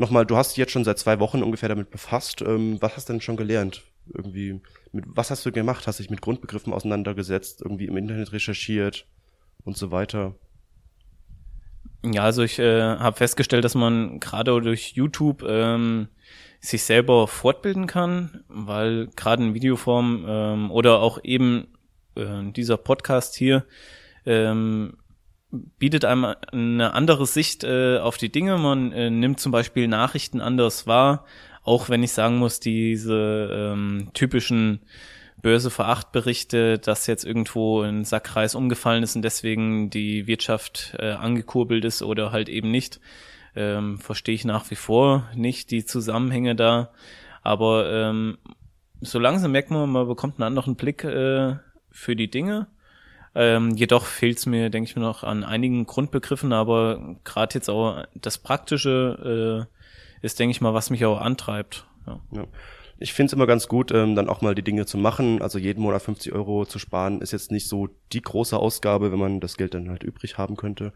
[0.02, 2.42] nochmal, du hast dich jetzt schon seit zwei Wochen ungefähr damit befasst.
[2.42, 3.84] Ähm, was hast du denn schon gelernt?
[4.14, 5.88] Irgendwie, mit, was hast du gemacht?
[5.88, 9.06] Hast dich mit Grundbegriffen auseinandergesetzt, irgendwie im Internet recherchiert
[9.64, 10.36] und so weiter?
[12.04, 16.08] Ja, also ich äh, habe festgestellt, dass man gerade durch YouTube ähm,
[16.60, 21.68] sich selber fortbilden kann, weil gerade in Videoform ähm, oder auch eben
[22.16, 23.66] äh, dieser Podcast hier
[24.26, 24.98] ähm,
[25.52, 28.58] bietet einem eine andere Sicht äh, auf die Dinge.
[28.58, 31.26] Man äh, nimmt zum Beispiel Nachrichten anders wahr,
[31.64, 34.80] auch wenn ich sagen muss, diese ähm, typischen
[35.42, 40.96] Börse vor acht Berichte, dass jetzt irgendwo ein Sackkreis umgefallen ist und deswegen die Wirtschaft
[41.00, 43.00] äh, angekurbelt ist oder halt eben nicht,
[43.56, 46.92] ähm, verstehe ich nach wie vor nicht die Zusammenhänge da.
[47.42, 48.38] Aber ähm,
[49.02, 51.56] so langsam merkt man, man bekommt einen anderen Blick äh,
[51.90, 52.68] für die Dinge
[53.34, 57.70] ähm, jedoch fehlt es mir, denke ich mir, noch an einigen Grundbegriffen, aber gerade jetzt
[57.70, 59.81] auch das Praktische äh,
[60.22, 61.86] ist, denke ich mal, was mich auch antreibt.
[62.08, 62.20] Ja.
[62.32, 62.48] ja.
[63.00, 65.42] Ich finde es immer ganz gut, ähm, dann auch mal die Dinge zu machen.
[65.42, 69.20] Also jeden Monat 50 Euro zu sparen, ist jetzt nicht so die große Ausgabe, wenn
[69.20, 70.94] man das Geld dann halt übrig haben könnte.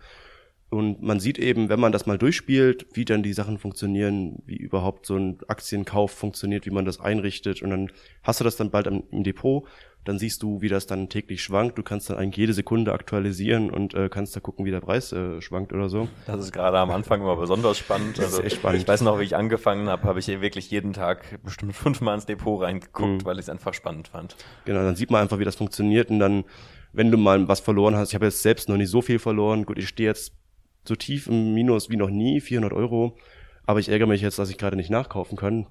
[0.70, 4.58] Und man sieht eben, wenn man das mal durchspielt, wie dann die Sachen funktionieren, wie
[4.58, 7.62] überhaupt so ein Aktienkauf funktioniert, wie man das einrichtet.
[7.62, 7.92] Und dann
[8.24, 9.66] hast du das dann bald im Depot
[10.06, 11.78] dann siehst du, wie das dann täglich schwankt.
[11.78, 15.12] Du kannst dann eigentlich jede Sekunde aktualisieren und äh, kannst da gucken, wie der Preis
[15.12, 16.08] äh, schwankt oder so.
[16.28, 18.18] Das ist gerade am Anfang immer besonders spannend.
[18.26, 18.82] Das also, ist echt spannend.
[18.82, 22.16] Ich weiß noch, wie ich angefangen habe, habe ich hier wirklich jeden Tag bestimmt fünfmal
[22.16, 23.26] ins Depot reingeguckt, mhm.
[23.26, 24.36] weil ich es einfach spannend fand.
[24.66, 26.46] Genau, dann sieht man einfach, wie das funktioniert und dann,
[26.94, 29.66] wenn du mal was verloren hast, ich habe jetzt selbst noch nicht so viel verloren.
[29.66, 30.34] Gut, ich stehe jetzt
[30.88, 33.18] so tief im Minus wie noch nie, 400 Euro.
[33.66, 35.66] Aber ich ärgere mich jetzt, dass ich gerade nicht nachkaufen kann,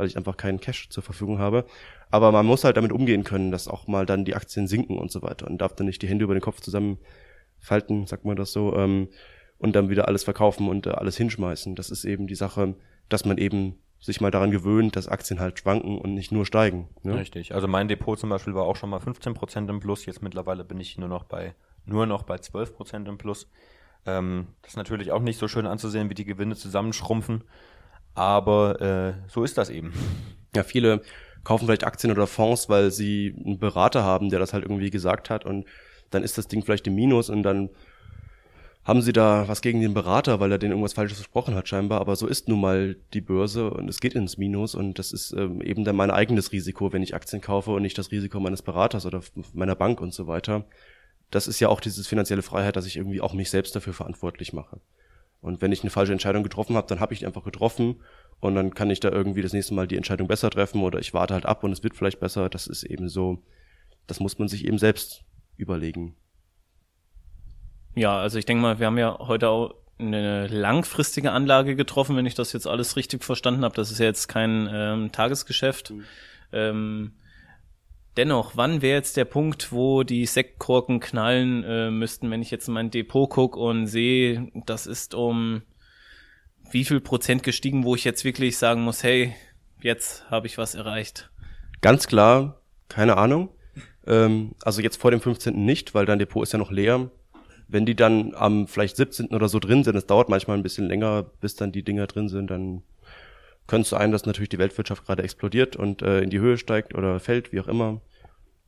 [0.00, 1.66] weil ich einfach keinen Cash zur Verfügung habe.
[2.10, 5.12] Aber man muss halt damit umgehen können, dass auch mal dann die Aktien sinken und
[5.12, 8.52] so weiter und darf dann nicht die Hände über den Kopf zusammenfalten, sagt man das
[8.52, 9.08] so, ähm,
[9.58, 11.74] und dann wieder alles verkaufen und äh, alles hinschmeißen.
[11.74, 12.76] Das ist eben die Sache,
[13.10, 16.88] dass man eben sich mal daran gewöhnt, dass Aktien halt schwanken und nicht nur steigen.
[17.02, 17.18] Ne?
[17.18, 17.54] Richtig.
[17.54, 20.06] Also mein Depot zum Beispiel war auch schon mal 15% im Plus.
[20.06, 23.50] Jetzt mittlerweile bin ich nur noch bei nur noch bei 12% im Plus.
[24.06, 27.44] Ähm, das ist natürlich auch nicht so schön anzusehen, wie die Gewinne zusammenschrumpfen.
[28.14, 29.92] Aber äh, so ist das eben.
[30.54, 31.02] Ja, viele
[31.44, 35.30] kaufen vielleicht Aktien oder Fonds, weil sie einen Berater haben, der das halt irgendwie gesagt
[35.30, 35.66] hat und
[36.10, 37.70] dann ist das Ding vielleicht im Minus und dann
[38.84, 42.00] haben sie da was gegen den Berater, weil er denen irgendwas Falsches versprochen hat scheinbar.
[42.00, 45.32] Aber so ist nun mal die Börse und es geht ins Minus und das ist
[45.32, 48.62] ähm, eben dann mein eigenes Risiko, wenn ich Aktien kaufe und nicht das Risiko meines
[48.62, 49.20] Beraters oder
[49.52, 50.64] meiner Bank und so weiter.
[51.30, 54.52] Das ist ja auch dieses finanzielle Freiheit, dass ich irgendwie auch mich selbst dafür verantwortlich
[54.52, 54.80] mache.
[55.40, 58.02] Und wenn ich eine falsche Entscheidung getroffen habe, dann habe ich die einfach getroffen
[58.40, 61.14] und dann kann ich da irgendwie das nächste Mal die Entscheidung besser treffen oder ich
[61.14, 62.48] warte halt ab und es wird vielleicht besser.
[62.48, 63.42] Das ist eben so,
[64.06, 65.24] das muss man sich eben selbst
[65.56, 66.16] überlegen.
[67.94, 72.26] Ja, also ich denke mal, wir haben ja heute auch eine langfristige Anlage getroffen, wenn
[72.26, 73.74] ich das jetzt alles richtig verstanden habe.
[73.74, 75.90] Das ist ja jetzt kein ähm, Tagesgeschäft.
[75.90, 76.04] Mhm.
[76.52, 77.12] Ähm,
[78.16, 82.68] dennoch, wann wäre jetzt der Punkt, wo die Sektkorken knallen äh, müssten, wenn ich jetzt
[82.68, 85.62] in mein Depot gucke und sehe, das ist um
[86.70, 89.34] wie viel Prozent gestiegen, wo ich jetzt wirklich sagen muss, hey,
[89.82, 91.30] jetzt habe ich was erreicht?
[91.80, 93.48] Ganz klar, keine Ahnung.
[94.06, 95.64] Ähm, also jetzt vor dem 15.
[95.64, 97.10] nicht, weil dein Depot ist ja noch leer.
[97.68, 99.28] Wenn die dann am vielleicht 17.
[99.28, 102.28] oder so drin sind, es dauert manchmal ein bisschen länger, bis dann die Dinger drin
[102.28, 102.82] sind, dann
[103.66, 106.94] könnte es sein, dass natürlich die Weltwirtschaft gerade explodiert und äh, in die Höhe steigt
[106.94, 108.00] oder fällt, wie auch immer.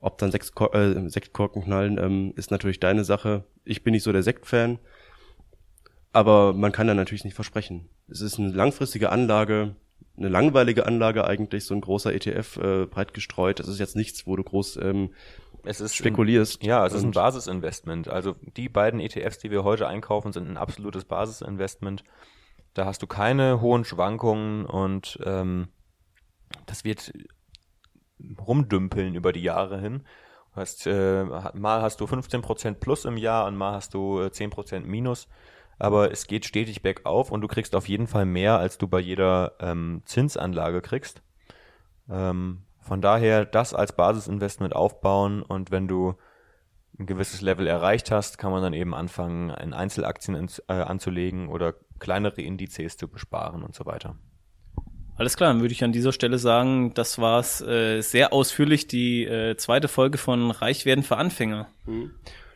[0.00, 3.44] Ob dann Sekt, äh, Sektkorken knallen, ähm, ist natürlich deine Sache.
[3.64, 4.78] Ich bin nicht so der Sektfan,
[6.12, 7.88] aber man kann da natürlich nicht versprechen.
[8.08, 9.76] Es ist eine langfristige Anlage,
[10.16, 13.60] eine langweilige Anlage eigentlich, so ein großer ETF äh, breit gestreut.
[13.60, 15.10] Das ist jetzt nichts, wo du groß ähm,
[15.64, 16.62] es ist spekulierst.
[16.62, 18.08] Ein, ja, es ist ein Basisinvestment.
[18.08, 22.02] Also die beiden ETFs, die wir heute einkaufen, sind ein absolutes Basisinvestment.
[22.74, 25.68] Da hast du keine hohen Schwankungen und ähm,
[26.66, 27.12] das wird
[28.38, 30.04] rumdümpeln über die Jahre hin.
[30.54, 34.26] Du hast, äh, mal hast du 15% plus im Jahr und mal hast du äh,
[34.26, 35.28] 10% minus
[35.82, 39.00] aber es geht stetig bergauf und du kriegst auf jeden Fall mehr, als du bei
[39.00, 41.22] jeder ähm, Zinsanlage kriegst.
[42.08, 46.14] Ähm, von daher das als Basisinvestment aufbauen und wenn du
[46.98, 51.74] ein gewisses Level erreicht hast, kann man dann eben anfangen, in Einzelaktien äh, anzulegen oder
[51.98, 54.16] kleinere Indizes zu besparen und so weiter.
[55.16, 58.88] Alles klar, dann würde ich an dieser Stelle sagen, das war es äh, sehr ausführlich,
[58.88, 61.68] die äh, zweite Folge von Reich werden für Anfänger.
[61.86, 62.12] Mhm.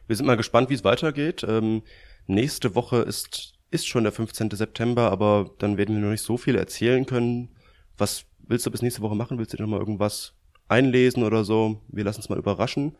[0.06, 1.44] Wir sind mal gespannt, wie es weitergeht.
[1.46, 1.82] Ähm,
[2.26, 4.50] Nächste Woche ist, ist schon der 15.
[4.50, 7.50] September, aber dann werden wir noch nicht so viel erzählen können.
[7.96, 9.38] Was willst du bis nächste Woche machen?
[9.38, 10.34] Willst du noch mal irgendwas
[10.68, 11.82] einlesen oder so?
[11.88, 12.96] Wir lassen uns mal überraschen.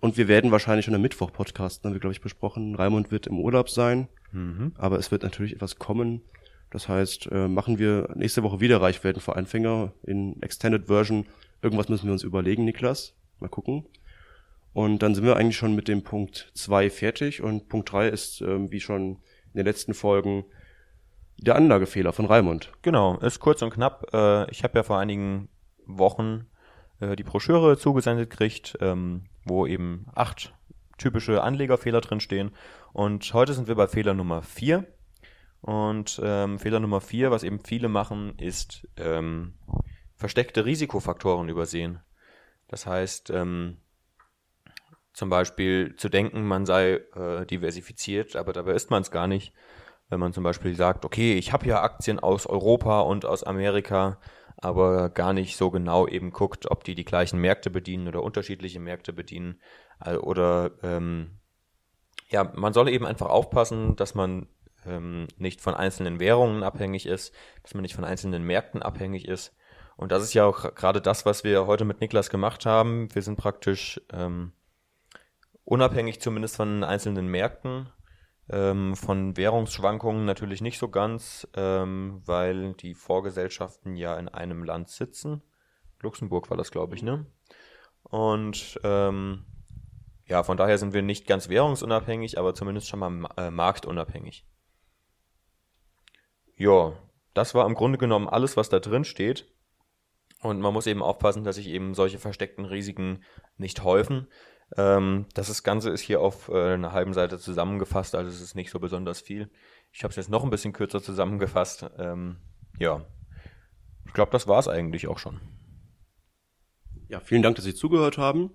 [0.00, 2.74] Und wir werden wahrscheinlich schon am Mittwoch podcasten, haben wir, glaube ich, besprochen.
[2.74, 4.72] Raimund wird im Urlaub sein, mhm.
[4.76, 6.22] aber es wird natürlich etwas kommen.
[6.70, 11.26] Das heißt, äh, machen wir nächste Woche wieder reich werden für Anfänger in Extended Version.
[11.60, 13.14] Irgendwas müssen wir uns überlegen, Niklas.
[13.40, 13.84] Mal gucken.
[14.72, 18.40] Und dann sind wir eigentlich schon mit dem Punkt zwei fertig und Punkt drei ist,
[18.40, 19.18] ähm, wie schon
[19.52, 20.44] in den letzten Folgen,
[21.36, 22.72] der Anlagefehler von Raimund.
[22.82, 24.06] Genau, ist kurz und knapp.
[24.14, 25.48] Äh, ich habe ja vor einigen
[25.86, 26.46] Wochen
[27.02, 30.54] äh, die Broschüre zugesendet gekriegt, ähm, wo eben acht
[30.98, 32.52] typische Anlegerfehler drin stehen.
[32.92, 34.86] Und heute sind wir bei Fehler Nummer vier.
[35.60, 39.54] Und ähm, Fehler Nummer vier, was eben viele machen, ist ähm,
[40.16, 42.00] versteckte Risikofaktoren übersehen.
[42.68, 43.78] Das heißt, ähm,
[45.12, 49.52] zum Beispiel zu denken, man sei äh, diversifiziert, aber dabei ist man es gar nicht.
[50.08, 54.18] Wenn man zum Beispiel sagt, okay, ich habe ja Aktien aus Europa und aus Amerika,
[54.62, 58.80] aber gar nicht so genau eben guckt, ob die die gleichen Märkte bedienen oder unterschiedliche
[58.80, 59.60] Märkte bedienen.
[60.20, 61.38] Oder ähm,
[62.28, 64.46] ja, man soll eben einfach aufpassen, dass man
[64.86, 69.54] ähm, nicht von einzelnen Währungen abhängig ist, dass man nicht von einzelnen Märkten abhängig ist.
[69.96, 73.14] Und das ist ja auch gerade das, was wir heute mit Niklas gemacht haben.
[73.14, 74.52] Wir sind praktisch ähm,
[75.64, 77.88] unabhängig zumindest von einzelnen Märkten.
[78.48, 84.88] Ähm, von Währungsschwankungen natürlich nicht so ganz, ähm, weil die Vorgesellschaften ja in einem Land
[84.88, 85.42] sitzen.
[86.00, 87.26] Luxemburg war das, glaube ich, ne?
[88.02, 89.44] Und ähm,
[90.26, 94.46] ja, von daher sind wir nicht ganz währungsunabhängig, aber zumindest schon mal äh, marktunabhängig.
[96.56, 96.92] Ja,
[97.34, 99.48] das war im Grunde genommen alles, was da drin steht.
[100.40, 103.22] Und man muss eben aufpassen, dass sich eben solche versteckten Risiken
[103.56, 104.28] nicht häufen.
[104.76, 108.70] Ähm, das, Ganze ist hier auf äh, einer halben Seite zusammengefasst, also es ist nicht
[108.70, 109.50] so besonders viel.
[109.92, 111.90] Ich habe es jetzt noch ein bisschen kürzer zusammengefasst.
[111.98, 112.36] Ähm,
[112.78, 113.04] ja,
[114.06, 115.40] ich glaube, das war es eigentlich auch schon.
[117.08, 118.50] Ja, vielen Dank, dass Sie zugehört haben.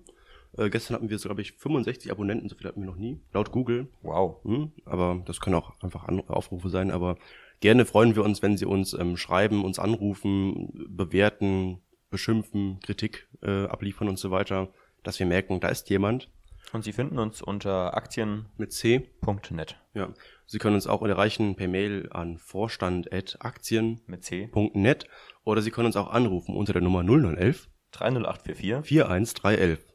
[0.56, 3.52] Äh, gestern hatten wir, glaube ich, 65 Abonnenten, so viel hatten wir noch nie, laut
[3.52, 3.88] Google.
[4.02, 4.42] Wow.
[4.44, 7.16] Hm, aber das können auch einfach An Aufrufe sein, aber
[7.60, 13.66] gerne freuen wir uns, wenn Sie uns ähm, schreiben, uns anrufen, bewerten, beschimpfen, Kritik äh,
[13.66, 16.30] abliefern und so weiter dass wir merken, da ist jemand.
[16.72, 19.80] Und Sie finden uns unter Aktien mit C.net.
[19.94, 20.12] Ja.
[20.46, 25.06] Sie können uns auch erreichen per Mail an vorstand.aktien mit C.net
[25.44, 29.94] oder Sie können uns auch anrufen unter der Nummer 0011 30844 41311.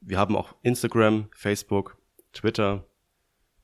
[0.00, 1.98] Wir haben auch Instagram, Facebook,
[2.32, 2.86] Twitter,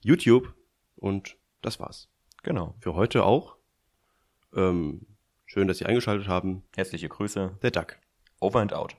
[0.00, 0.54] YouTube
[0.96, 2.08] Und das war's.
[2.42, 2.74] Genau.
[2.80, 3.56] Für heute auch.
[4.54, 5.06] Ähm,
[5.44, 6.64] schön, dass Sie eingeschaltet haben.
[6.74, 7.58] Herzliche Grüße.
[7.62, 7.98] Der Duck.
[8.40, 8.96] Over and out.